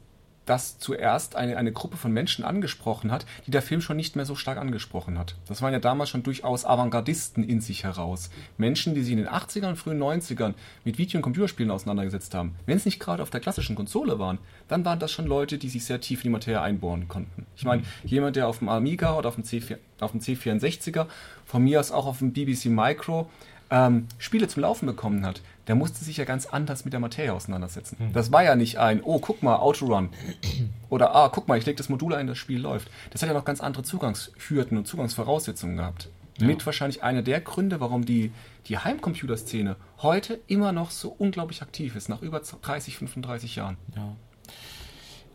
das 0.47 0.79
zuerst 0.79 1.35
eine, 1.35 1.57
eine 1.57 1.71
Gruppe 1.71 1.97
von 1.97 2.11
Menschen 2.11 2.43
angesprochen 2.43 3.11
hat, 3.11 3.25
die 3.45 3.51
der 3.51 3.61
Film 3.61 3.81
schon 3.81 3.97
nicht 3.97 4.15
mehr 4.15 4.25
so 4.25 4.35
stark 4.35 4.57
angesprochen 4.57 5.19
hat. 5.19 5.35
Das 5.47 5.61
waren 5.61 5.73
ja 5.73 5.79
damals 5.79 6.09
schon 6.09 6.23
durchaus 6.23 6.65
Avantgardisten 6.65 7.43
in 7.43 7.61
sich 7.61 7.83
heraus. 7.83 8.29
Menschen, 8.57 8.95
die 8.95 9.03
sich 9.03 9.11
in 9.11 9.19
den 9.19 9.27
80ern 9.27 9.69
und 9.69 9.75
frühen 9.75 10.01
90ern 10.01 10.53
mit 10.83 10.97
Video- 10.97 11.17
und 11.17 11.21
Computerspielen 11.21 11.71
auseinandergesetzt 11.71 12.33
haben. 12.33 12.55
Wenn 12.65 12.77
es 12.77 12.85
nicht 12.85 12.99
gerade 12.99 13.21
auf 13.21 13.29
der 13.29 13.41
klassischen 13.41 13.75
Konsole 13.75 14.19
waren, 14.19 14.39
dann 14.67 14.83
waren 14.85 14.99
das 14.99 15.11
schon 15.11 15.27
Leute, 15.27 15.57
die 15.57 15.69
sich 15.69 15.85
sehr 15.85 16.01
tief 16.01 16.19
in 16.19 16.29
die 16.29 16.33
Materie 16.33 16.61
einbohren 16.61 17.07
konnten. 17.07 17.45
Ich 17.55 17.65
meine, 17.65 17.83
jemand, 18.03 18.35
der 18.35 18.47
auf 18.47 18.59
dem 18.59 18.69
Amiga 18.69 19.15
oder 19.17 19.29
auf 19.29 19.35
dem, 19.35 19.43
C4, 19.43 19.77
auf 19.99 20.11
dem 20.11 20.21
C64er, 20.21 21.07
von 21.45 21.63
mir 21.63 21.79
aus 21.79 21.91
auch 21.91 22.05
auf 22.05 22.19
dem 22.19 22.33
BBC 22.33 22.65
Micro, 22.65 23.29
ähm, 23.69 24.07
Spiele 24.17 24.47
zum 24.47 24.61
Laufen 24.61 24.85
bekommen 24.85 25.25
hat, 25.25 25.41
der 25.67 25.75
musste 25.75 26.03
sich 26.03 26.17
ja 26.17 26.25
ganz 26.25 26.45
anders 26.45 26.85
mit 26.85 26.93
der 26.93 26.99
Materie 26.99 27.33
auseinandersetzen. 27.33 27.97
Hm. 27.99 28.13
Das 28.13 28.31
war 28.31 28.43
ja 28.43 28.55
nicht 28.55 28.77
ein, 28.77 29.01
oh, 29.03 29.19
guck 29.19 29.43
mal, 29.43 29.57
Autorun. 29.57 30.09
Oder, 30.89 31.15
ah, 31.15 31.29
guck 31.29 31.47
mal, 31.47 31.57
ich 31.57 31.65
lege 31.65 31.77
das 31.77 31.89
Modul 31.89 32.13
ein, 32.13 32.27
das 32.27 32.37
Spiel 32.37 32.59
läuft. 32.59 32.89
Das 33.11 33.21
hat 33.21 33.27
ja 33.27 33.33
noch 33.33 33.45
ganz 33.45 33.61
andere 33.61 33.83
Zugangshürden 33.83 34.77
und 34.77 34.87
Zugangsvoraussetzungen 34.87 35.77
gehabt. 35.77 36.09
Mit 36.39 36.63
wahrscheinlich 36.67 37.01
einer 37.01 37.23
der 37.23 37.41
Gründe, 37.41 37.79
warum 37.79 38.05
die, 38.05 38.31
die 38.67 38.77
Heimcomputerszene 38.77 39.75
heute 40.03 40.39
immer 40.45 40.71
noch 40.71 40.91
so 40.91 41.09
unglaublich 41.09 41.63
aktiv 41.63 41.95
ist, 41.95 42.09
nach 42.09 42.21
über 42.21 42.41
30, 42.41 42.97
35 42.97 43.55
Jahren. 43.55 43.77
Ja. 43.95 44.15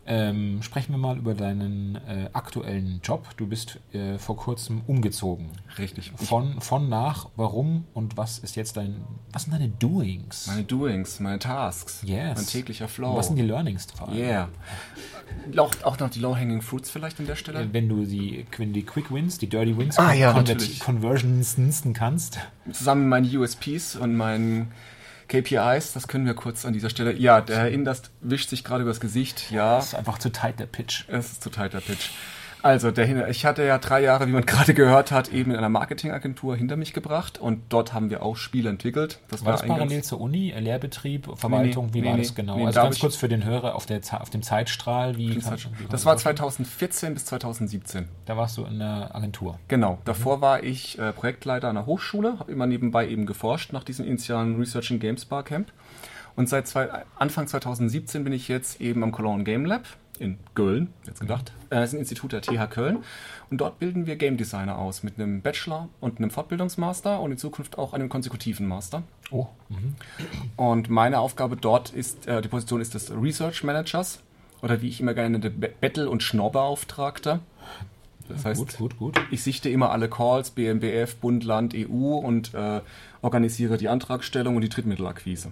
Ähm, 0.05 0.61
sprechen 0.61 0.91
wir 0.91 0.97
mal 0.97 1.17
über 1.17 1.33
deinen 1.33 1.95
äh, 1.95 2.29
aktuellen 2.33 2.99
Job. 3.03 3.25
Du 3.37 3.47
bist 3.47 3.79
äh, 3.93 4.17
vor 4.17 4.35
kurzem 4.35 4.81
umgezogen. 4.85 5.49
Richtig. 5.77 6.11
Von, 6.17 6.59
von 6.59 6.89
nach, 6.89 7.29
warum 7.37 7.85
und 7.93 8.17
was 8.17 8.39
ist 8.39 8.57
jetzt 8.57 8.75
dein, 8.75 8.97
was 9.31 9.43
sind 9.43 9.53
deine 9.53 9.69
Doings? 9.69 10.47
Meine 10.47 10.63
Doings, 10.65 11.21
meine 11.21 11.39
Tasks, 11.39 12.01
Yes. 12.05 12.35
mein 12.35 12.45
täglicher 12.45 12.89
Flow. 12.89 13.15
Was 13.15 13.27
sind 13.27 13.37
die 13.37 13.43
Learnings 13.43 13.87
vor 13.95 14.09
allem? 14.09 14.17
Yeah. 14.17 14.49
Auch, 15.57 15.71
auch 15.83 15.97
noch 15.97 16.09
die 16.09 16.19
Low-Hanging 16.19 16.61
Fruits 16.61 16.89
vielleicht 16.89 17.19
an 17.21 17.25
der 17.25 17.35
Stelle. 17.37 17.69
Wenn 17.71 17.87
du 17.87 18.03
die, 18.05 18.45
wenn 18.57 18.73
die 18.73 18.83
Quick 18.83 19.09
Wins, 19.11 19.37
die 19.37 19.47
Dirty 19.47 19.77
Wins 19.77 19.97
Ah, 19.97 20.11
ja. 20.13 20.33
Conversionsten 20.79 21.93
kannst. 21.93 22.39
Zusammen 22.71 23.03
mit 23.03 23.09
meinen 23.09 23.37
USPs 23.37 23.95
und 23.95 24.15
meinen 24.15 24.71
KPIs, 25.41 25.93
das 25.93 26.07
können 26.07 26.25
wir 26.25 26.33
kurz 26.35 26.65
an 26.65 26.73
dieser 26.73 26.89
Stelle. 26.89 27.13
Ja, 27.13 27.41
der 27.41 27.57
Herr 27.57 27.69
Indast 27.69 28.11
wischt 28.21 28.49
sich 28.49 28.63
gerade 28.63 28.83
übers 28.83 28.99
Gesicht. 28.99 29.49
Ja, 29.51 29.77
Das 29.77 29.87
ist 29.87 29.95
einfach 29.95 30.19
zu 30.19 30.31
tight, 30.31 30.59
der 30.59 30.67
Pitch. 30.67 31.05
es 31.07 31.31
ist 31.33 31.43
zu 31.43 31.49
tight 31.49 31.73
der 31.73 31.79
Pitch. 31.81 32.09
Also, 32.63 32.91
der, 32.91 33.27
ich 33.27 33.45
hatte 33.45 33.63
ja 33.63 33.77
drei 33.77 34.01
Jahre, 34.01 34.25
wie 34.27 34.31
man 34.31 34.45
gerade 34.47 34.73
gehört 34.73 35.11
hat, 35.11 35.31
eben 35.33 35.51
in 35.51 35.57
einer 35.57 35.67
Marketingagentur 35.69 36.55
hinter 36.55 36.77
mich 36.77 36.93
gebracht 36.93 37.37
und 37.37 37.61
dort 37.69 37.93
haben 37.93 38.09
wir 38.09 38.23
auch 38.23 38.37
Spiele 38.37 38.69
entwickelt. 38.69 39.19
Das 39.29 39.43
War 39.43 39.51
das 39.51 39.61
ganz- 39.61 39.73
parallel 39.73 40.03
zur 40.03 40.21
Uni, 40.21 40.51
äh, 40.51 40.61
Lehrbetrieb, 40.61 41.27
Verwaltung? 41.35 41.87
nee, 41.87 41.93
wie 41.93 42.05
war 42.05 42.15
nee, 42.15 42.23
das 42.23 42.33
genau? 42.33 42.55
nee, 42.55 42.65
also 42.65 42.79
da 42.79 42.83
ganz 42.83 42.99
kurz 42.99 43.17
für 43.17 43.27
den 43.27 43.43
Hörer 43.43 43.75
auf, 43.75 43.85
der, 43.85 43.99
auf 44.19 44.29
dem 44.29 44.41
Zeitstrahl. 44.41 45.17
Wie 45.17 45.37
kann, 45.37 45.57
wie 45.77 45.87
Das 45.89 46.05
war 46.05 46.15
2014 46.15 47.13
bis 47.13 47.25
2017. 47.25 48.07
Da 48.25 48.37
warst 48.37 48.57
du 48.57 48.63
in 48.63 48.79
der 48.79 49.13
Agentur. 49.13 49.59
Genau, 49.67 49.99
davor 50.05 50.39
war 50.39 50.63
ich 50.63 50.97
äh, 50.97 51.11
Projektleiter 51.11 51.67
an 51.67 51.75
der 51.75 51.85
Hochschule, 51.85 52.39
habe 52.39 52.49
immer 52.49 52.65
nebenbei 52.65 53.09
eben 53.09 53.25
geforscht 53.25 53.73
nach 53.73 53.83
diesem 53.83 54.05
initialen 54.05 54.55
Research 54.57 54.89
and 54.91 55.01
Games 55.01 55.25
Barcamp. 55.25 55.71
Und 56.37 56.47
seit 56.47 56.67
zwei, 56.67 56.87
Anfang 57.17 57.47
2017 57.47 58.23
bin 58.23 58.31
ich 58.31 58.47
jetzt 58.47 58.79
eben 58.79 59.03
am 59.03 59.11
Cologne 59.11 59.43
Game 59.43 59.65
Lab 59.65 59.83
in 60.19 60.37
Köln, 60.53 60.93
jetzt 61.05 61.19
gedacht. 61.19 61.51
Äh, 61.69 61.75
Das 61.75 61.89
ist 61.89 61.93
ein 61.95 61.99
Institut 61.99 62.31
der 62.31 62.41
TH 62.41 62.69
Köln. 62.69 62.99
Und 63.49 63.59
dort 63.61 63.79
bilden 63.79 64.05
wir 64.05 64.15
Game 64.15 64.37
Designer 64.37 64.77
aus 64.77 65.03
mit 65.03 65.19
einem 65.19 65.41
Bachelor 65.41 65.89
und 65.99 66.17
einem 66.17 66.29
Fortbildungsmaster 66.29 67.19
und 67.19 67.31
in 67.31 67.37
Zukunft 67.37 67.77
auch 67.77 67.93
einem 67.93 68.09
konsekutiven 68.09 68.67
Master. 68.67 69.03
Oh, 69.31 69.47
mhm. 69.69 69.95
Und 70.55 70.89
meine 70.89 71.19
Aufgabe 71.19 71.57
dort 71.57 71.91
ist, 71.91 72.27
äh, 72.27 72.41
die 72.41 72.47
Position 72.47 72.81
ist 72.81 72.93
des 72.93 73.11
Research 73.11 73.63
Managers 73.63 74.21
oder 74.61 74.81
wie 74.81 74.87
ich 74.87 75.01
immer 75.01 75.13
gerne 75.13 75.37
nenne, 75.37 75.51
Battle- 75.51 76.09
und 76.09 76.23
Schnorrbeauftragter. 76.23 77.39
Das 78.29 78.45
heißt, 78.45 78.59
gut, 78.59 78.77
gut, 78.77 78.97
gut. 78.97 79.21
ich 79.31 79.43
sichte 79.43 79.69
immer 79.69 79.91
alle 79.91 80.09
Calls, 80.09 80.51
BMBF, 80.51 81.15
Bund, 81.17 81.43
Land, 81.43 81.75
EU 81.75 82.15
und 82.17 82.53
äh, 82.53 82.79
organisiere 83.21 83.77
die 83.77 83.89
Antragstellung 83.89 84.55
und 84.55 84.61
die 84.61 84.69
Drittmittelakquise. 84.69 85.49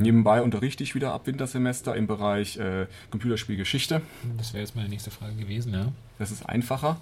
Nebenbei 0.00 0.40
unterrichte 0.40 0.82
ich 0.82 0.94
wieder 0.94 1.12
ab 1.12 1.26
Wintersemester 1.26 1.94
im 1.94 2.06
Bereich 2.06 2.56
äh, 2.56 2.86
Computerspielgeschichte. 3.10 4.00
Das 4.38 4.54
wäre 4.54 4.62
jetzt 4.62 4.74
meine 4.74 4.88
nächste 4.88 5.10
Frage 5.10 5.34
gewesen, 5.34 5.74
ja. 5.74 5.92
Das 6.18 6.30
ist 6.30 6.48
einfacher. 6.48 7.00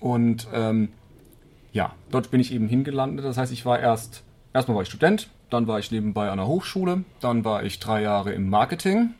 Und 0.00 0.48
ähm, 0.52 0.88
ja, 1.72 1.94
dort 2.10 2.30
bin 2.30 2.40
ich 2.40 2.52
eben 2.52 2.66
hingelandet. 2.66 3.26
Das 3.26 3.36
heißt, 3.36 3.52
ich 3.52 3.66
war 3.66 3.78
erst, 3.78 4.22
erstmal 4.54 4.76
war 4.76 4.82
ich 4.82 4.88
Student, 4.88 5.28
dann 5.50 5.66
war 5.66 5.78
ich 5.78 5.90
nebenbei 5.90 6.30
an 6.30 6.38
der 6.38 6.46
Hochschule, 6.46 7.04
dann 7.20 7.44
war 7.44 7.62
ich 7.62 7.78
drei 7.78 8.00
Jahre 8.00 8.32
im 8.32 8.48
Marketing 8.48 9.10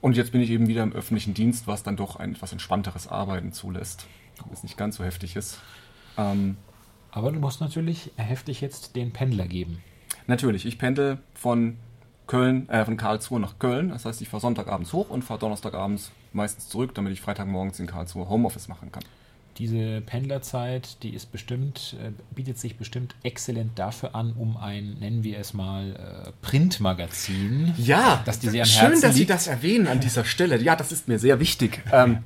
und 0.00 0.16
jetzt 0.16 0.30
bin 0.30 0.40
ich 0.40 0.50
eben 0.50 0.68
wieder 0.68 0.82
im 0.82 0.92
öffentlichen 0.92 1.34
Dienst, 1.34 1.66
was 1.66 1.82
dann 1.82 1.96
doch 1.96 2.16
ein 2.16 2.32
etwas 2.32 2.52
entspannteres 2.52 3.08
Arbeiten 3.08 3.52
zulässt. 3.52 4.06
Was 4.50 4.62
nicht 4.62 4.76
ganz 4.76 4.96
so 4.96 5.04
heftig 5.04 5.36
ist. 5.36 5.60
Ähm, 6.16 6.56
Aber 7.10 7.32
du 7.32 7.38
musst 7.40 7.60
natürlich 7.60 8.10
heftig 8.16 8.60
jetzt 8.60 8.94
den 8.96 9.12
Pendler 9.12 9.46
geben. 9.46 9.82
natürlich, 10.26 10.66
ich 10.66 10.78
pendel 10.78 11.18
von 11.34 11.78
Köln, 12.26 12.68
äh, 12.68 12.84
von 12.84 12.96
Karlsruhe 12.96 13.40
nach 13.40 13.58
Köln. 13.58 13.90
Das 13.90 14.04
heißt, 14.04 14.20
ich 14.22 14.28
fahre 14.28 14.40
Sonntagabends 14.40 14.92
hoch 14.92 15.10
und 15.10 15.22
fahre 15.22 15.40
Donnerstagabends 15.40 16.12
meistens 16.32 16.68
zurück, 16.68 16.94
damit 16.94 17.12
ich 17.12 17.20
Freitagmorgens 17.20 17.78
in 17.80 17.86
Karlsruhe 17.86 18.28
Homeoffice 18.28 18.68
machen 18.68 18.90
kann. 18.92 19.02
Diese 19.58 20.00
Pendlerzeit, 20.00 21.02
die 21.02 21.10
ist 21.10 21.30
bestimmt, 21.30 21.94
äh, 22.02 22.10
bietet 22.34 22.58
sich 22.58 22.76
bestimmt 22.78 23.14
exzellent 23.22 23.78
dafür 23.78 24.14
an, 24.14 24.32
um 24.32 24.56
ein, 24.56 24.96
nennen 24.98 25.24
wir 25.24 25.38
es 25.38 25.52
mal, 25.52 26.24
äh, 26.26 26.30
Printmagazin. 26.40 27.74
Ja, 27.76 28.22
Dass 28.24 28.38
die 28.38 28.48
sehr 28.48 28.62
am 28.62 28.68
schön, 28.68 28.80
Herzen 28.88 29.02
dass 29.02 29.12
Sie 29.14 29.18
liegt. 29.20 29.30
das 29.30 29.46
erwähnen 29.48 29.88
an 29.88 30.00
dieser 30.00 30.24
Stelle. 30.24 30.58
Ja, 30.62 30.74
das 30.74 30.90
ist 30.90 31.06
mir 31.06 31.18
sehr 31.18 31.38
wichtig. 31.38 31.82
ähm, 31.92 32.18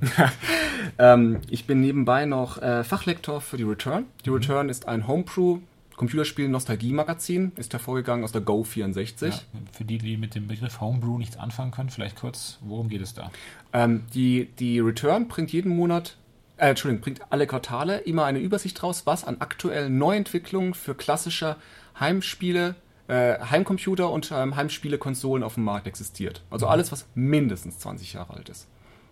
ähm, 0.98 1.40
ich 1.50 1.66
bin 1.66 1.80
nebenbei 1.80 2.26
noch 2.26 2.62
äh, 2.62 2.84
Fachlektor 2.84 3.40
für 3.40 3.56
die 3.56 3.64
Return. 3.64 4.04
Die 4.24 4.30
Mhm. 4.30 4.36
Return 4.36 4.68
ist 4.68 4.86
ein 4.88 5.06
Homebrew 5.08 5.58
Computerspiel 5.96 6.48
Nostalgie-Magazin, 6.48 7.52
ist 7.56 7.72
hervorgegangen 7.72 8.24
aus 8.24 8.32
der 8.32 8.42
Go 8.42 8.62
64. 8.64 9.34
Ja, 9.34 9.40
für 9.72 9.84
die, 9.84 9.98
die 9.98 10.16
mit 10.16 10.34
dem 10.34 10.46
Begriff 10.46 10.80
Homebrew 10.80 11.18
nichts 11.18 11.36
anfangen 11.36 11.70
können, 11.70 11.90
vielleicht 11.90 12.16
kurz, 12.16 12.58
worum 12.60 12.88
geht 12.88 13.00
es 13.00 13.14
da? 13.14 13.30
Ähm, 13.72 14.04
die, 14.14 14.48
die 14.58 14.80
Return 14.80 15.28
bringt 15.28 15.52
jeden 15.52 15.74
Monat, 15.74 16.16
äh, 16.58 16.68
Entschuldigung, 16.68 17.02
bringt 17.02 17.20
alle 17.30 17.46
Quartale 17.46 17.98
immer 17.98 18.24
eine 18.24 18.38
Übersicht 18.38 18.82
raus, 18.82 19.02
was 19.06 19.24
an 19.24 19.38
aktuellen 19.40 19.98
Neuentwicklungen 19.98 20.74
für 20.74 20.94
klassische 20.94 21.56
Heimspiele, 21.98 22.74
äh, 23.08 23.38
Heimcomputer 23.38 24.10
und 24.10 24.30
ähm, 24.32 24.54
Heimspiele-Konsolen 24.54 25.42
auf 25.42 25.54
dem 25.54 25.64
Markt 25.64 25.86
existiert. 25.86 26.42
Also 26.50 26.66
alles, 26.66 26.92
was 26.92 27.06
mindestens 27.14 27.78
20 27.78 28.12
Jahre 28.12 28.34
alt 28.34 28.48
ist. 28.48 28.66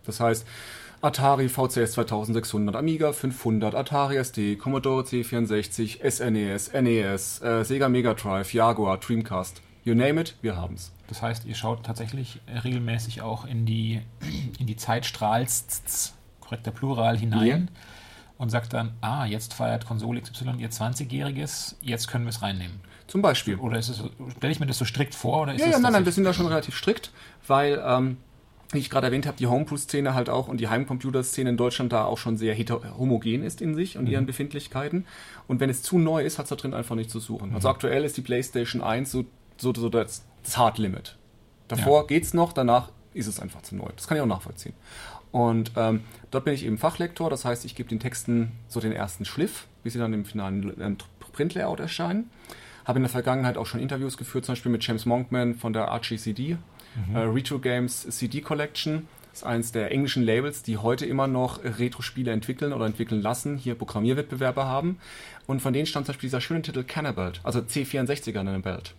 Das 0.04 0.20
heißt, 0.20 0.46
Atari 1.04 1.50
VCS 1.50 1.92
2600, 1.92 2.74
Amiga 2.74 3.12
500, 3.12 3.74
Atari 3.74 4.24
ST, 4.24 4.58
Commodore 4.58 5.02
C64, 5.02 6.00
SNES, 6.02 6.72
NES, 6.72 7.42
äh, 7.42 7.62
Sega 7.62 7.90
Mega 7.90 8.14
Drive, 8.14 8.54
Jaguar, 8.54 8.96
Dreamcast. 8.96 9.60
You 9.84 9.94
name 9.94 10.18
it, 10.18 10.34
wir 10.40 10.56
haben's. 10.56 10.92
Das 11.08 11.20
heißt, 11.20 11.44
ihr 11.44 11.54
schaut 11.54 11.84
tatsächlich 11.84 12.40
äh, 12.46 12.56
regelmäßig 12.56 13.20
auch 13.20 13.44
in 13.44 13.66
die, 13.66 14.00
in 14.58 14.66
die 14.66 14.76
Zeitstrahls, 14.76 16.14
korrekter 16.40 16.70
Plural, 16.70 17.18
hinein 17.18 17.70
und 18.38 18.48
sagt 18.48 18.72
dann, 18.72 18.94
ah, 19.02 19.26
jetzt 19.26 19.52
feiert 19.52 19.84
Konsole 19.84 20.22
XY 20.22 20.54
ihr 20.56 20.70
20-jähriges, 20.70 21.76
jetzt 21.82 22.08
können 22.08 22.24
wir 22.24 22.30
es 22.30 22.40
reinnehmen. 22.40 22.80
Zum 23.08 23.20
Beispiel. 23.20 23.56
Oder 23.56 23.78
ist 23.78 23.90
es, 23.90 24.02
stelle 24.38 24.52
ich 24.54 24.58
mir 24.58 24.66
das 24.66 24.78
so 24.78 24.86
strikt 24.86 25.14
vor? 25.14 25.42
Oder 25.42 25.52
ist 25.52 25.60
Ja, 25.60 25.66
es 25.66 25.72
ja, 25.72 25.78
nein, 25.80 25.92
nein, 25.92 26.06
wir 26.06 26.12
sind 26.12 26.24
da 26.24 26.32
schon 26.32 26.46
relativ 26.46 26.74
strikt, 26.74 27.10
weil, 27.46 27.82
ähm, 27.86 28.16
wie 28.74 28.78
ich 28.78 28.90
gerade 28.90 29.06
erwähnt 29.06 29.26
habe, 29.26 29.36
die 29.36 29.46
Homebrew-Szene 29.46 30.14
halt 30.14 30.28
auch 30.28 30.48
und 30.48 30.58
die 30.58 30.68
Heimcomputer-Szene 30.68 31.50
in 31.50 31.56
Deutschland 31.56 31.92
da 31.92 32.04
auch 32.04 32.18
schon 32.18 32.36
sehr 32.36 32.56
homogen 32.98 33.42
ist 33.42 33.60
in 33.62 33.74
sich 33.74 33.96
und 33.96 34.06
ihren 34.08 34.26
Befindlichkeiten. 34.26 35.06
Und 35.48 35.60
wenn 35.60 35.70
es 35.70 35.82
zu 35.82 35.98
neu 35.98 36.22
ist, 36.24 36.38
hat 36.38 36.44
es 36.44 36.50
da 36.50 36.56
drin 36.56 36.74
einfach 36.74 36.94
nichts 36.96 37.12
zu 37.12 37.20
suchen. 37.20 37.54
Also 37.54 37.68
aktuell 37.68 38.04
ist 38.04 38.16
die 38.16 38.22
PlayStation 38.22 38.82
1 38.82 39.10
so, 39.10 39.24
so, 39.56 39.72
so 39.74 39.88
das, 39.88 40.24
das 40.42 40.58
Hard 40.58 40.78
Limit. 40.78 41.16
Davor 41.68 42.02
Ja. 42.02 42.06
geht's 42.06 42.34
noch, 42.34 42.52
danach 42.52 42.90
ist 43.14 43.26
es 43.26 43.40
einfach 43.40 43.62
zu 43.62 43.76
neu. 43.76 43.88
Das 43.96 44.06
kann 44.08 44.16
ich 44.16 44.22
auch 44.22 44.26
nachvollziehen. 44.26 44.74
Und 45.32 45.72
ähm, 45.76 46.00
dort 46.30 46.44
bin 46.44 46.54
ich 46.54 46.64
eben 46.64 46.78
Fachlektor, 46.78 47.30
das 47.30 47.44
heißt, 47.44 47.64
ich 47.64 47.74
gebe 47.74 47.88
den 47.88 47.98
Texten 48.00 48.52
so 48.68 48.80
den 48.80 48.92
ersten 48.92 49.24
Schliff, 49.24 49.66
bis 49.82 49.94
sie 49.94 49.98
dann 49.98 50.12
im 50.12 50.24
finalen 50.24 50.72
ähm, 50.80 50.96
Printlayout 51.32 51.80
erscheinen. 51.80 52.30
Habe 52.84 52.98
in 52.98 53.02
der 53.02 53.10
Vergangenheit 53.10 53.56
auch 53.56 53.66
schon 53.66 53.80
Interviews 53.80 54.16
geführt, 54.16 54.44
zum 54.44 54.52
Beispiel 54.52 54.70
mit 54.70 54.86
James 54.86 55.06
Monkman 55.06 55.54
von 55.54 55.72
der 55.72 55.88
RGCD, 55.88 56.56
äh, 57.14 57.18
Retro 57.18 57.58
Games 57.58 58.06
CD 58.10 58.40
Collection. 58.40 59.06
Das 59.30 59.40
ist 59.40 59.46
eines 59.46 59.72
der 59.72 59.90
englischen 59.90 60.22
Labels, 60.22 60.62
die 60.62 60.76
heute 60.78 61.06
immer 61.06 61.26
noch 61.26 61.58
Retro-Spiele 61.64 62.30
entwickeln 62.30 62.72
oder 62.72 62.86
entwickeln 62.86 63.20
lassen, 63.20 63.56
hier 63.56 63.74
Programmierwettbewerbe 63.74 64.64
haben. 64.64 64.98
Und 65.46 65.60
von 65.60 65.72
denen 65.72 65.86
stammt 65.86 66.06
zum 66.06 66.12
Beispiel 66.12 66.28
dieser 66.28 66.40
schöne 66.40 66.62
Titel 66.62 66.84
Cannabelt, 66.84 67.40
also 67.42 67.58
C64er 67.60 68.40
in 68.40 68.48
einem 68.48 68.62
Belt. 68.62 68.94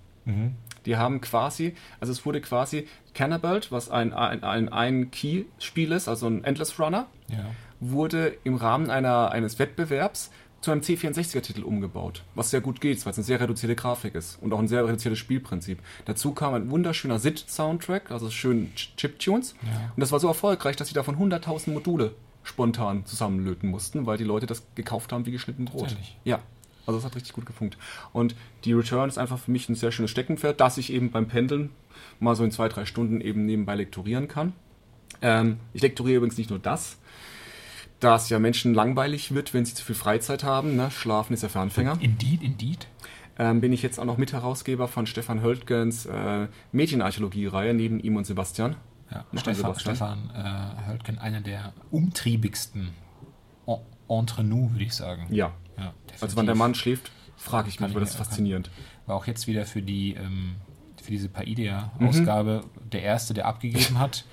Die 0.85 0.97
haben 0.97 1.21
quasi, 1.21 1.75
also 1.99 2.11
es 2.11 2.25
wurde 2.25 2.41
quasi 2.41 2.87
Cannabelt, 3.13 3.71
was 3.71 3.89
ein, 3.89 4.11
ein, 4.11 4.43
ein, 4.43 4.69
ein 4.69 5.11
Key-Spiel 5.11 5.91
ist, 5.91 6.07
also 6.09 6.27
ein 6.27 6.43
Endless 6.43 6.79
Runner, 6.79 7.05
Ja. 7.29 7.45
wurde 7.79 8.35
im 8.43 8.55
Rahmen 8.55 8.89
einer, 8.89 9.31
eines 9.31 9.57
Wettbewerbs 9.59 10.31
zu 10.65 10.71
einem 10.71 10.81
C64er-Titel 10.81 11.63
umgebaut, 11.63 12.23
was 12.33 12.49
sehr 12.49 12.59
gut 12.61 12.81
geht, 12.81 13.03
weil 13.05 13.11
es 13.11 13.17
eine 13.17 13.23
sehr 13.23 13.39
reduzierte 13.39 13.75
Grafik 13.75 14.15
ist 14.15 14.37
und 14.41 14.51
auch 14.53 14.59
ein 14.59 14.67
sehr 14.67 14.85
reduziertes 14.85 15.19
Spielprinzip. 15.19 15.79
Dazu 16.05 16.33
kam 16.33 16.53
ein 16.55 16.69
wunderschöner 16.71 17.19
SID-Soundtrack, 17.19 18.11
also 18.11 18.29
schön 18.29 18.71
Ch- 18.75 18.95
Chiptunes. 18.97 19.53
Und 19.95 20.01
das 20.01 20.11
war 20.11 20.19
so 20.19 20.27
erfolgreich, 20.27 20.75
dass 20.75 20.87
sie 20.89 20.93
davon 20.93 21.15
100.000 21.17 21.71
Module 21.71 22.13
spontan 22.43 23.05
zusammenlöten 23.05 23.69
mussten, 23.69 24.05
weil 24.05 24.17
die 24.17 24.23
Leute 24.23 24.45
das 24.45 24.63
gekauft 24.75 25.11
haben 25.13 25.25
wie 25.25 25.31
geschnitten 25.31 25.65
Brot. 25.65 25.95
Ja, 26.25 26.39
also 26.85 26.97
das 26.99 27.05
hat 27.05 27.15
richtig 27.15 27.33
gut 27.33 27.45
gefunkt. 27.45 27.77
Und 28.11 28.35
die 28.65 28.73
Return 28.73 29.07
ist 29.09 29.17
einfach 29.17 29.39
für 29.39 29.51
mich 29.51 29.69
ein 29.69 29.75
sehr 29.75 29.91
schönes 29.91 30.11
Steckenpferd, 30.11 30.59
das 30.59 30.77
ich 30.77 30.91
eben 30.91 31.11
beim 31.11 31.27
Pendeln 31.27 31.69
mal 32.19 32.35
so 32.35 32.43
in 32.43 32.51
zwei, 32.51 32.67
drei 32.69 32.85
Stunden 32.85 33.21
eben 33.21 33.45
nebenbei 33.45 33.75
lektorieren 33.75 34.27
kann. 34.27 34.53
Ähm, 35.21 35.57
ich 35.73 35.81
lektoriere 35.81 36.17
übrigens 36.17 36.37
nicht 36.37 36.49
nur 36.49 36.59
das, 36.59 36.97
da 38.05 38.15
es 38.15 38.29
ja 38.29 38.39
Menschen 38.39 38.73
langweilig 38.73 39.33
wird, 39.33 39.53
wenn 39.53 39.65
sie 39.65 39.73
zu 39.73 39.83
viel 39.83 39.95
Freizeit 39.95 40.43
haben. 40.43 40.75
Ne? 40.75 40.91
Schlafen 40.91 41.33
ist 41.33 41.41
ja 41.43 41.49
für 41.49 41.59
Anfänger. 41.59 41.97
Indeed, 41.99 42.41
indeed. 42.43 42.87
Ähm, 43.37 43.59
bin 43.61 43.73
ich 43.73 43.81
jetzt 43.81 43.99
auch 43.99 44.05
noch 44.05 44.17
Mitherausgeber 44.17 44.87
von 44.87 45.07
Stefan 45.07 45.41
Höltgens 45.41 46.05
äh, 46.05 46.47
Mädchenarchäologie-Reihe 46.71 47.73
neben 47.73 47.99
ihm 47.99 48.15
und 48.15 48.25
Sebastian. 48.25 48.75
Ja, 49.11 49.25
Stefan, 49.33 49.55
Sebastian. 49.55 49.95
Stefan 49.95 50.29
äh, 50.33 50.87
Höltgen, 50.89 51.17
einer 51.19 51.41
der 51.41 51.73
umtriebigsten 51.91 52.89
en- 53.67 53.79
entre 54.07 54.43
nous, 54.43 54.71
würde 54.71 54.83
ich 54.85 54.93
sagen. 54.93 55.27
Ja. 55.31 55.51
ja 55.77 55.93
Also 56.21 56.37
wenn 56.37 56.45
der. 56.45 56.55
Mann 56.55 56.75
schläft, 56.75 57.11
frage 57.35 57.67
ich 57.69 57.79
mich, 57.79 57.93
weil 57.93 57.99
das 58.01 58.11
ist 58.11 58.15
faszinierend. 58.17 58.69
War 59.05 59.15
auch 59.15 59.27
jetzt 59.27 59.47
wieder 59.47 59.65
für 59.65 59.81
die 59.81 60.13
ähm, 60.13 60.55
für 61.03 61.11
diese 61.11 61.27
Mhm. 61.27 61.33
Paideia-Ausgabe 61.33 62.63
der 62.91 63.03
Erste, 63.03 63.33
der 63.33 63.45
abgegeben 63.47 63.99
hat. 63.99 64.25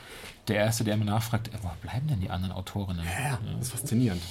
Der 0.49 0.57
Erste, 0.57 0.85
der 0.85 0.95
immer 0.95 1.05
nachfragt, 1.05 1.49
äh, 1.49 1.59
wo 1.63 1.71
bleiben 1.81 2.09
denn 2.09 2.21
die 2.21 2.31
anderen 2.31 2.53
Autorinnen? 2.53 3.05
Ja, 3.05 3.39
das 3.57 3.69
ist 3.69 3.73
faszinierend. 3.73 4.23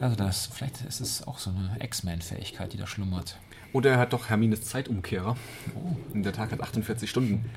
Also 0.00 0.16
das, 0.16 0.46
vielleicht 0.52 0.80
ist 0.82 1.00
es 1.00 1.26
auch 1.26 1.38
so 1.38 1.50
eine 1.50 1.76
X-Men-Fähigkeit, 1.84 2.72
die 2.72 2.76
da 2.76 2.86
schlummert. 2.86 3.38
Oder 3.72 3.92
er 3.92 3.98
hat 3.98 4.12
doch 4.12 4.28
Hermines 4.28 4.62
Zeitumkehrer. 4.62 5.36
Und 6.12 6.22
der 6.24 6.32
Tag 6.32 6.50
hat 6.50 6.60
48 6.60 7.08
Stunden. 7.08 7.48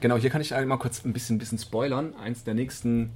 Genau, 0.00 0.16
hier 0.16 0.30
kann 0.30 0.40
ich 0.40 0.54
einmal 0.54 0.78
kurz 0.78 1.04
ein 1.04 1.12
bisschen, 1.12 1.38
bisschen 1.38 1.58
spoilern. 1.58 2.14
Eins 2.16 2.44
der 2.44 2.54
nächsten 2.54 3.10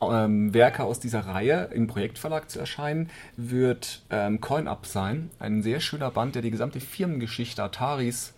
ähm, 0.00 0.52
Werke 0.52 0.84
aus 0.84 1.00
dieser 1.00 1.20
Reihe 1.20 1.70
im 1.72 1.86
Projektverlag 1.86 2.50
zu 2.50 2.58
erscheinen, 2.58 3.10
wird 3.36 4.02
ähm, 4.10 4.40
Coin-Up 4.40 4.86
sein. 4.86 5.30
Ein 5.38 5.62
sehr 5.62 5.80
schöner 5.80 6.10
Band, 6.10 6.34
der 6.34 6.42
die 6.42 6.50
gesamte 6.50 6.80
Firmengeschichte 6.80 7.62
Ataris 7.62 8.33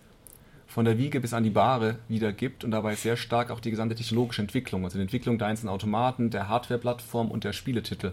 von 0.67 0.85
der 0.85 0.97
Wiege 0.97 1.19
bis 1.19 1.33
an 1.33 1.43
die 1.43 1.49
Bahre 1.49 1.97
wiedergibt 2.07 2.63
und 2.63 2.71
dabei 2.71 2.95
sehr 2.95 3.17
stark 3.17 3.51
auch 3.51 3.59
die 3.59 3.71
gesamte 3.71 3.95
technologische 3.95 4.41
Entwicklung, 4.41 4.83
also 4.83 4.97
die 4.97 5.03
Entwicklung 5.03 5.39
der 5.39 5.47
einzelnen 5.47 5.73
Automaten, 5.73 6.29
der 6.29 6.49
Hardware-Plattform 6.49 7.31
und 7.31 7.43
der 7.43 7.53
Spieletitel 7.53 8.11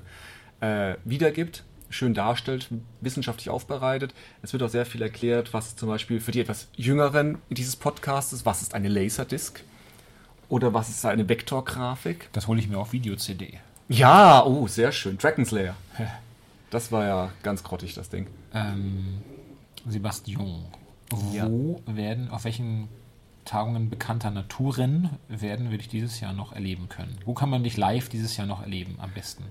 äh, 0.60 0.94
wiedergibt, 1.04 1.64
schön 1.90 2.14
darstellt, 2.14 2.68
wissenschaftlich 3.00 3.50
aufbereitet. 3.50 4.14
Es 4.42 4.52
wird 4.52 4.62
auch 4.62 4.68
sehr 4.68 4.86
viel 4.86 5.02
erklärt, 5.02 5.52
was 5.52 5.76
zum 5.76 5.88
Beispiel 5.88 6.20
für 6.20 6.32
die 6.32 6.40
etwas 6.40 6.68
Jüngeren 6.76 7.38
dieses 7.50 7.76
Podcastes, 7.76 8.46
was 8.46 8.62
ist 8.62 8.74
eine 8.74 8.88
Laserdisc 8.88 9.60
oder 10.48 10.72
was 10.72 10.88
ist 10.88 11.04
eine 11.04 11.28
Vektorgrafik. 11.28 12.28
Das 12.32 12.46
hole 12.46 12.60
ich 12.60 12.68
mir 12.68 12.78
auf 12.78 12.92
Video-CD. 12.92 13.58
Ja, 13.88 14.44
oh, 14.44 14.66
sehr 14.66 14.92
schön. 14.92 15.18
Dragon 15.18 15.44
Slayer. 15.44 15.76
Das 16.70 16.90
war 16.90 17.04
ja 17.04 17.30
ganz 17.42 17.62
grottig, 17.62 17.94
das 17.94 18.08
Ding. 18.08 18.26
Ähm, 18.52 19.22
Sebastian, 19.86 20.64
wo 21.22 21.80
werden, 21.86 22.30
auf 22.30 22.44
welchen 22.44 22.88
Tagungen 23.44 23.90
bekannter 23.90 24.30
Naturrennen 24.30 25.10
werden 25.28 25.70
wir 25.70 25.78
dich 25.78 25.88
dieses 25.88 26.20
Jahr 26.20 26.32
noch 26.32 26.52
erleben 26.52 26.88
können? 26.88 27.16
Wo 27.24 27.34
kann 27.34 27.50
man 27.50 27.62
dich 27.62 27.76
live 27.76 28.08
dieses 28.08 28.36
Jahr 28.36 28.46
noch 28.46 28.62
erleben, 28.62 28.96
am 28.98 29.10
besten? 29.10 29.44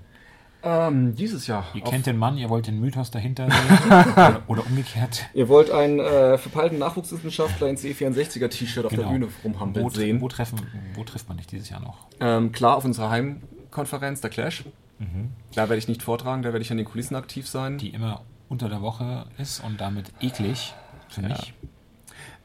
Ähm, 0.62 1.14
dieses 1.14 1.46
Jahr. 1.46 1.66
Ihr 1.74 1.82
kennt 1.82 2.06
den 2.06 2.16
Mann, 2.16 2.38
ihr 2.38 2.48
wollt 2.48 2.66
den 2.66 2.80
Mythos 2.80 3.10
dahinter 3.10 3.50
sehen. 3.50 4.12
oder, 4.12 4.42
oder 4.46 4.66
umgekehrt. 4.66 5.26
Ihr 5.34 5.48
wollt 5.48 5.70
einen 5.70 6.00
äh, 6.00 6.38
verpeilten 6.38 6.78
Nachwuchswissenschaftler 6.78 7.68
in 7.68 7.76
C64er-T-Shirt 7.76 8.86
auf 8.86 8.94
der 8.94 9.02
Bühne 9.02 9.28
rumhampeln 9.44 9.84
wo, 9.84 9.90
sehen. 9.90 10.20
wo, 10.22 10.28
treffen, 10.28 10.60
wo 10.94 11.04
trifft 11.04 11.28
man 11.28 11.36
dich 11.36 11.46
dieses 11.46 11.68
Jahr 11.68 11.80
noch? 11.80 12.06
Ähm, 12.18 12.50
klar, 12.52 12.76
auf 12.76 12.84
unserer 12.84 13.10
Heimkonferenz, 13.10 14.22
der 14.22 14.30
Clash. 14.30 14.64
Da 15.54 15.62
werde 15.62 15.76
ich 15.76 15.88
nicht 15.88 16.02
vortragen, 16.02 16.42
da 16.42 16.52
werde 16.52 16.62
ich 16.62 16.70
an 16.70 16.76
den 16.76 16.86
Kulissen 16.86 17.14
aktiv 17.14 17.46
sein. 17.46 17.78
Die 17.78 17.90
immer 17.90 18.22
unter 18.48 18.68
der 18.68 18.80
Woche 18.80 19.26
ist 19.38 19.62
und 19.62 19.80
damit 19.80 20.12
eklig 20.20 20.72
für 21.14 21.22
mich. 21.22 21.54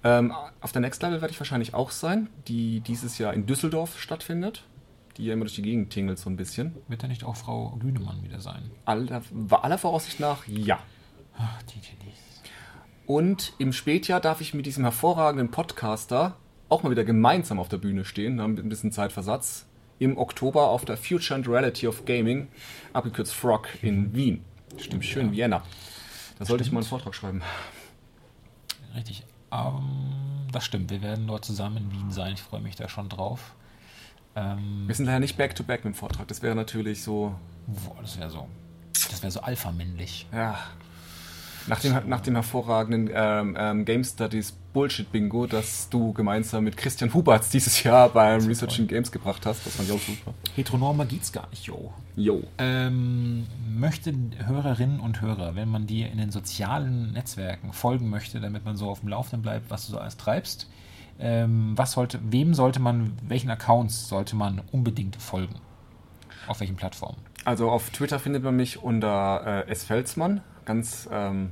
Ähm, 0.03 0.33
auf 0.61 0.71
der 0.71 0.81
Next 0.81 1.01
Level 1.01 1.21
werde 1.21 1.33
ich 1.33 1.39
wahrscheinlich 1.39 1.73
auch 1.73 1.91
sein, 1.91 2.29
die 2.47 2.79
dieses 2.81 3.17
Jahr 3.17 3.33
in 3.33 3.45
Düsseldorf 3.45 3.99
stattfindet. 3.99 4.63
Die 5.17 5.25
ja 5.25 5.33
immer 5.33 5.43
durch 5.43 5.55
die 5.55 5.61
Gegend 5.61 5.89
tingelt 5.89 6.17
so 6.17 6.29
ein 6.29 6.37
bisschen. 6.37 6.75
Wird 6.87 7.03
da 7.03 7.07
nicht 7.07 7.25
auch 7.25 7.35
Frau 7.35 7.77
Lünemann 7.81 8.23
wieder 8.23 8.39
sein? 8.39 8.71
Aller, 8.85 9.21
aller 9.49 9.77
Voraussicht 9.77 10.21
nach 10.21 10.47
ja. 10.47 10.79
Ach, 11.37 11.61
die 11.63 11.81
Genies. 11.81 12.15
Und 13.05 13.53
im 13.57 13.73
Spätjahr 13.73 14.21
darf 14.21 14.39
ich 14.39 14.53
mit 14.53 14.65
diesem 14.65 14.83
hervorragenden 14.83 15.51
Podcaster 15.51 16.37
auch 16.69 16.83
mal 16.83 16.91
wieder 16.91 17.03
gemeinsam 17.03 17.59
auf 17.59 17.67
der 17.67 17.77
Bühne 17.77 18.05
stehen, 18.05 18.39
haben 18.39 18.57
ein 18.57 18.69
bisschen 18.69 18.91
Zeitversatz. 18.91 19.65
Im 19.97 20.17
Oktober 20.17 20.69
auf 20.69 20.85
der 20.85 20.95
Future 20.95 21.35
and 21.35 21.47
Reality 21.47 21.87
of 21.87 22.05
Gaming, 22.05 22.47
abgekürzt 22.93 23.33
FROG 23.33 23.67
in 23.81 24.13
Wien. 24.13 24.45
Stimmt, 24.77 25.03
schön 25.03 25.33
Vienna. 25.33 25.63
Da 26.37 26.45
sollte 26.45 26.63
ich 26.63 26.71
mal 26.71 26.79
einen 26.79 26.87
Vortrag 26.87 27.15
schreiben. 27.15 27.41
Richtig. 28.95 29.23
Ähm, 29.51 30.47
das 30.51 30.65
stimmt. 30.65 30.89
Wir 30.91 31.01
werden 31.01 31.27
dort 31.27 31.45
zusammen 31.45 31.77
in 31.77 31.91
Wien 31.91 32.11
sein. 32.11 32.33
Ich 32.33 32.41
freue 32.41 32.61
mich 32.61 32.75
da 32.75 32.87
schon 32.89 33.09
drauf. 33.09 33.53
Ähm, 34.35 34.83
Wir 34.87 34.95
sind 34.95 35.05
leider 35.05 35.19
nicht 35.19 35.37
back-to-back 35.37 35.83
mit 35.85 35.93
dem 35.95 35.97
Vortrag. 35.97 36.27
Das 36.27 36.41
wäre 36.41 36.55
natürlich 36.55 37.03
so, 37.03 37.35
boah, 37.67 37.95
das 38.01 38.17
wäre 38.19 38.29
so. 38.29 38.47
Das 38.93 39.21
wäre 39.21 39.31
so 39.31 39.41
alpha-männlich. 39.41 40.27
ja. 40.31 40.57
Nach 41.67 41.79
dem, 41.81 42.07
nach 42.09 42.21
dem 42.21 42.33
hervorragenden 42.35 43.11
ähm, 43.13 43.55
ähm, 43.59 43.85
Game 43.85 44.03
Studies 44.03 44.53
Bullshit-Bingo, 44.73 45.47
das 45.47 45.89
du 45.89 46.13
gemeinsam 46.13 46.63
mit 46.63 46.77
Christian 46.77 47.13
Huberts 47.13 47.49
dieses 47.49 47.83
Jahr 47.83 48.09
beim 48.09 48.45
Research 48.45 48.79
in 48.79 48.87
Games 48.87 49.11
gebracht 49.11 49.45
hast. 49.45 49.65
Das 49.65 49.75
fand 49.75 49.89
ich 49.89 49.95
auch 49.95 49.99
super. 49.99 50.33
Heteronormer 50.55 51.05
geht's 51.05 51.31
gar 51.31 51.49
nicht, 51.49 51.65
yo. 51.65 51.93
Jo. 52.15 52.43
Ähm, 52.57 53.47
möchte 53.67 54.13
Hörerinnen 54.45 54.99
und 54.99 55.21
Hörer, 55.21 55.55
wenn 55.55 55.69
man 55.69 55.87
dir 55.87 56.11
in 56.11 56.17
den 56.17 56.31
sozialen 56.31 57.13
Netzwerken 57.13 57.73
folgen 57.73 58.09
möchte, 58.09 58.39
damit 58.39 58.65
man 58.65 58.75
so 58.75 58.89
auf 58.89 58.99
dem 58.99 59.09
Laufenden 59.09 59.41
bleibt, 59.41 59.69
was 59.69 59.87
du 59.87 59.93
so 59.93 59.97
alles 59.97 60.17
treibst, 60.17 60.69
ähm, 61.19 61.73
was 61.75 61.93
sollte, 61.93 62.19
wem 62.23 62.53
sollte 62.53 62.79
man, 62.79 63.13
welchen 63.27 63.49
Accounts 63.49 64.07
sollte 64.07 64.35
man 64.35 64.61
unbedingt 64.71 65.15
folgen? 65.15 65.55
Auf 66.47 66.59
welchen 66.59 66.75
Plattformen? 66.75 67.17
Also 67.45 67.69
auf 67.69 67.89
Twitter 67.89 68.19
findet 68.19 68.43
man 68.43 68.55
mich 68.55 68.81
unter 68.81 69.65
äh, 69.67 69.71
S. 69.71 69.83
Felsmann. 69.83 70.41
Ganz, 70.65 71.09
ähm, 71.11 71.51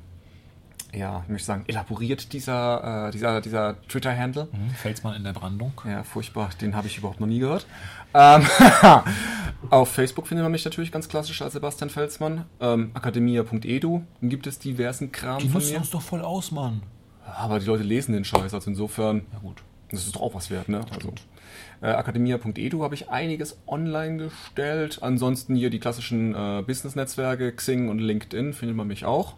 ja, 0.97 1.21
ich 1.23 1.29
möchte 1.29 1.45
sagen, 1.45 1.63
elaboriert 1.67 2.33
dieser, 2.33 3.07
äh, 3.07 3.12
dieser, 3.12 3.41
dieser 3.41 3.81
Twitter-Handle. 3.88 4.47
Hm, 4.51 4.69
Felsmann 4.71 5.15
in 5.15 5.23
der 5.23 5.33
Brandung. 5.33 5.73
Ja, 5.88 6.03
furchtbar, 6.03 6.49
den 6.62 6.75
habe 6.75 6.88
ich 6.88 6.97
überhaupt 6.97 7.19
noch 7.19 7.27
nie 7.27 7.39
gehört. 7.39 7.65
Ähm, 8.13 8.45
auf 9.69 9.89
Facebook 9.91 10.27
findet 10.27 10.43
man 10.43 10.51
mich 10.51 10.65
natürlich 10.65 10.91
ganz 10.91 11.07
klassisch 11.10 11.41
als 11.41 11.53
Sebastian 11.53 11.89
Felsmann. 11.89 12.45
Ähm, 12.60 12.91
Academia.edu 12.95 14.03
gibt 14.21 14.47
es 14.47 14.60
diversen 14.60 15.12
Kram 15.12 15.39
Die 15.39 15.49
von 15.49 15.63
mir. 15.65 15.77
uns 15.77 15.89
doch 15.89 16.01
voll 16.01 16.21
aus, 16.21 16.51
Mann. 16.51 16.81
Aber 17.25 17.60
die 17.60 17.65
Leute 17.65 17.83
lesen 17.83 18.13
den 18.13 18.23
Scheiß, 18.23 18.53
also 18.53 18.69
insofern, 18.69 19.23
Ja 19.33 19.39
gut. 19.39 19.62
das 19.91 20.05
ist 20.05 20.15
doch 20.15 20.21
auch 20.21 20.33
was 20.33 20.49
wert, 20.49 20.69
ne? 20.69 20.81
Also, 20.95 21.13
äh, 21.81 21.91
Academia.edu 21.91 22.83
habe 22.83 22.95
ich 22.95 23.10
einiges 23.10 23.57
online 23.67 24.17
gestellt. 24.17 24.99
Ansonsten 25.01 25.55
hier 25.55 25.69
die 25.69 25.79
klassischen 25.79 26.33
äh, 26.33 26.63
Business-Netzwerke, 26.65 27.51
Xing 27.51 27.89
und 27.89 27.99
LinkedIn 27.99 28.53
findet 28.53 28.75
man 28.77 28.88
mich 28.88 29.05
auch. 29.05 29.36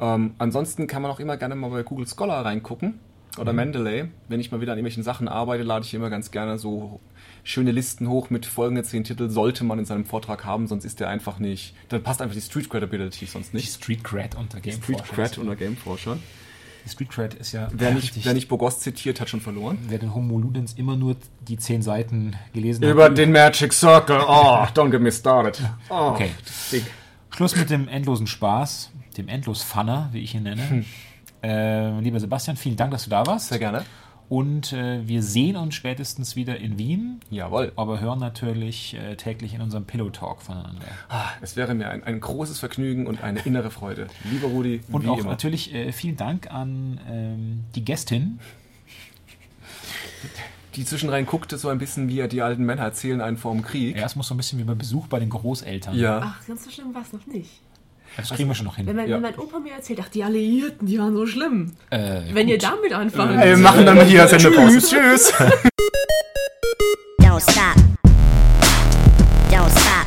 Ähm, 0.00 0.34
ansonsten 0.38 0.86
kann 0.86 1.02
man 1.02 1.10
auch 1.10 1.20
immer 1.20 1.36
gerne 1.36 1.54
mal 1.54 1.70
bei 1.70 1.82
Google 1.82 2.06
Scholar 2.06 2.44
reingucken 2.44 2.98
oder 3.38 3.52
Mendeley. 3.52 4.08
Wenn 4.28 4.40
ich 4.40 4.50
mal 4.52 4.60
wieder 4.60 4.72
an 4.72 4.78
irgendwelchen 4.78 5.02
Sachen 5.02 5.28
arbeite, 5.28 5.62
lade 5.62 5.84
ich 5.84 5.94
immer 5.94 6.10
ganz 6.10 6.30
gerne 6.30 6.58
so 6.58 7.00
schöne 7.44 7.70
Listen 7.70 8.08
hoch 8.08 8.28
mit 8.30 8.44
folgenden 8.46 8.84
zehn 8.84 9.04
Titeln, 9.04 9.30
sollte 9.30 9.62
man 9.64 9.78
in 9.78 9.84
seinem 9.84 10.04
Vortrag 10.04 10.44
haben, 10.44 10.66
sonst 10.66 10.84
ist 10.84 11.00
der 11.00 11.08
einfach 11.08 11.38
nicht, 11.38 11.74
dann 11.88 12.02
passt 12.02 12.20
einfach 12.20 12.34
die 12.34 12.40
Street 12.42 12.68
Credibility 12.68 13.26
sonst 13.26 13.52
Die 13.52 13.56
nicht. 13.58 13.72
Street 13.72 14.02
Cred 14.04 14.34
unter 14.34 14.60
Game 14.60 14.74
Street 14.82 15.02
Cred 15.04 15.38
unter 15.38 15.54
Gameforscher. 15.54 16.16
Die 16.84 16.90
Street 16.90 17.08
Cred 17.10 17.34
ist 17.34 17.52
ja 17.52 17.68
Wer 17.72 17.92
nicht, 17.92 18.24
wer 18.24 18.32
nicht 18.34 18.48
Bogos 18.48 18.80
zitiert, 18.80 19.20
hat 19.20 19.28
schon 19.28 19.40
verloren. 19.40 19.78
wer 19.88 19.98
den 19.98 20.14
Homo 20.14 20.38
Ludens 20.38 20.72
immer 20.74 20.96
nur 20.96 21.16
die 21.46 21.56
zehn 21.56 21.82
Seiten 21.82 22.36
gelesen 22.52 22.84
Über 22.84 23.04
hat. 23.06 23.18
den 23.18 23.32
Magic 23.32 23.72
Circle. 23.72 24.20
Oh, 24.26 24.66
don't 24.74 24.90
get 24.90 25.00
me 25.00 25.10
started. 25.12 25.60
Oh, 25.88 25.94
Okay. 26.14 26.30
dick. 26.72 26.84
Schluss 27.30 27.54
mit 27.56 27.70
dem 27.70 27.86
endlosen 27.88 28.26
Spaß, 28.26 28.90
dem 29.18 29.28
endlos 29.28 29.62
Funner, 29.62 30.08
wie 30.12 30.20
ich 30.20 30.34
ihn 30.34 30.44
nenne. 30.44 30.84
Äh, 31.42 32.00
lieber 32.00 32.18
Sebastian, 32.20 32.56
vielen 32.56 32.76
Dank, 32.76 32.90
dass 32.92 33.04
du 33.04 33.10
da 33.10 33.24
warst. 33.26 33.48
Sehr 33.48 33.58
gerne. 33.58 33.84
Und 34.28 34.72
äh, 34.72 35.06
wir 35.06 35.22
sehen 35.22 35.54
uns 35.54 35.76
spätestens 35.76 36.34
wieder 36.34 36.58
in 36.58 36.78
Wien, 36.78 37.20
Jawohl. 37.30 37.72
aber 37.76 38.00
hören 38.00 38.18
natürlich 38.18 38.94
äh, 38.96 39.14
täglich 39.14 39.54
in 39.54 39.60
unserem 39.60 39.84
Pillow 39.84 40.10
Talk 40.10 40.42
voneinander. 40.42 40.82
Ah, 41.08 41.26
Es 41.40 41.54
wäre 41.54 41.74
mir 41.74 41.88
ein, 41.90 42.02
ein 42.02 42.18
großes 42.18 42.58
Vergnügen 42.58 43.06
und 43.06 43.22
eine 43.22 43.38
innere 43.40 43.70
Freude. 43.70 44.08
Lieber 44.28 44.48
Rudi, 44.48 44.80
Und 44.90 45.04
wie 45.04 45.08
auch 45.08 45.18
immer. 45.18 45.30
natürlich 45.30 45.72
äh, 45.72 45.92
vielen 45.92 46.16
Dank 46.16 46.50
an 46.50 46.98
ähm, 47.08 47.64
die 47.76 47.84
Gästin. 47.84 48.40
Die 50.74 50.84
zwischenrein 50.84 51.24
guckte 51.24 51.56
so 51.56 51.68
ein 51.68 51.78
bisschen, 51.78 52.08
wie 52.08 52.26
die 52.28 52.42
alten 52.42 52.64
Männer 52.64 52.82
erzählen 52.82 53.20
einen 53.20 53.36
vor 53.38 53.52
dem 53.52 53.62
Krieg. 53.62 53.96
Ja, 53.96 54.04
es 54.06 54.16
muss 54.16 54.26
so 54.28 54.34
ein 54.34 54.36
bisschen 54.36 54.58
wie 54.58 54.64
bei 54.64 54.74
Besuch 54.74 55.06
bei 55.06 55.18
den 55.20 55.30
Großeltern. 55.30 55.96
Ja. 55.96 56.20
Ach, 56.38 56.46
ganz 56.46 56.64
so 56.64 56.70
schlimm 56.70 56.92
war 56.94 57.02
es 57.02 57.12
noch 57.12 57.26
nicht. 57.26 57.50
Das 58.16 58.30
kriegen 58.30 58.48
wir 58.48 58.54
schon 58.54 58.66
noch 58.66 58.76
hin. 58.76 58.86
Wenn 58.86 58.96
mein, 58.96 59.08
Ja. 59.08 59.16
wenn 59.16 59.22
mein 59.22 59.38
Opa 59.38 59.58
mir 59.58 59.74
erzählt, 59.74 59.98
ach, 60.02 60.08
die 60.08 60.24
Alliierten, 60.24 60.86
die 60.86 60.98
waren 60.98 61.14
so 61.14 61.26
schlimm. 61.26 61.72
Äh, 61.90 62.20
Wenn 62.32 62.48
ihr 62.48 62.56
damit 62.58 62.92
anfangt. 62.92 63.38
Ey, 63.42 63.50
wir 63.50 63.56
machen 63.58 63.84
dann 63.84 63.96
mal 63.96 64.06
hier 64.06 64.26
Sendepause. 64.26 64.78
Tschüss. 64.80 65.32
Don't 67.20 67.40
stop. 67.40 67.76
Don't 69.50 69.70
stop. 69.70 70.06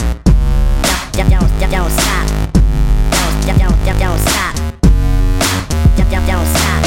Don't, 1.13 1.29
don't, 1.29 1.49
don't, 1.59 1.71
don't 1.71 1.91
stop. 1.91 2.25
Don't, 3.45 3.59
don't, 3.59 3.85
don't, 3.85 3.99
don't 3.99 4.19
stop. 4.27 4.55
Don't, 5.97 6.09
don't, 6.11 6.27
don't 6.27 6.47
stop. 6.47 6.81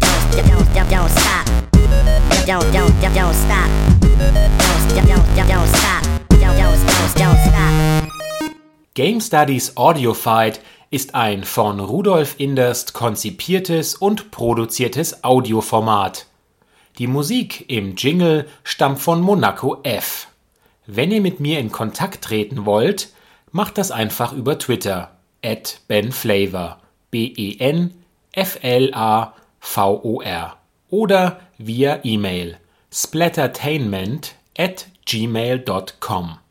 Don't, 0.00 0.48
don't, 0.48 0.74
don't, 0.74 0.90
don't 0.90 1.10
stop. 1.10 1.44
Don't, 2.46 2.72
don't, 2.74 3.00
don't, 3.00 3.14
don't 3.14 3.34
stop. 3.34 3.68
Don't, 4.00 5.06
don't, 5.06 5.36
don't, 5.36 5.48
don't 5.48 5.68
stop. 5.76 6.01
Game 8.94 9.22
Studies 9.22 9.78
Audiofied 9.78 10.60
ist 10.90 11.14
ein 11.14 11.44
von 11.44 11.80
Rudolf 11.80 12.34
Inderst 12.36 12.92
konzipiertes 12.92 13.94
und 13.94 14.30
produziertes 14.30 15.24
Audioformat. 15.24 16.26
Die 16.98 17.06
Musik 17.06 17.70
im 17.70 17.96
Jingle 17.96 18.46
stammt 18.64 19.00
von 19.00 19.22
Monaco 19.22 19.78
F. 19.82 20.28
Wenn 20.86 21.10
ihr 21.10 21.22
mit 21.22 21.40
mir 21.40 21.58
in 21.58 21.72
Kontakt 21.72 22.22
treten 22.22 22.66
wollt, 22.66 23.08
macht 23.50 23.78
das 23.78 23.90
einfach 23.90 24.34
über 24.34 24.58
Twitter 24.58 25.16
at 25.42 25.80
benflavor 25.88 26.78
b 27.10 27.32
e 27.34 27.56
n 27.60 27.94
f 28.32 28.58
l 28.60 28.92
a 28.92 29.32
v 29.58 30.00
o 30.02 30.20
r 30.20 30.58
oder 30.90 31.40
via 31.56 32.00
E-Mail 32.04 32.58
splattertainment 32.92 34.34
at 34.58 34.86
gmail.com. 35.06 36.41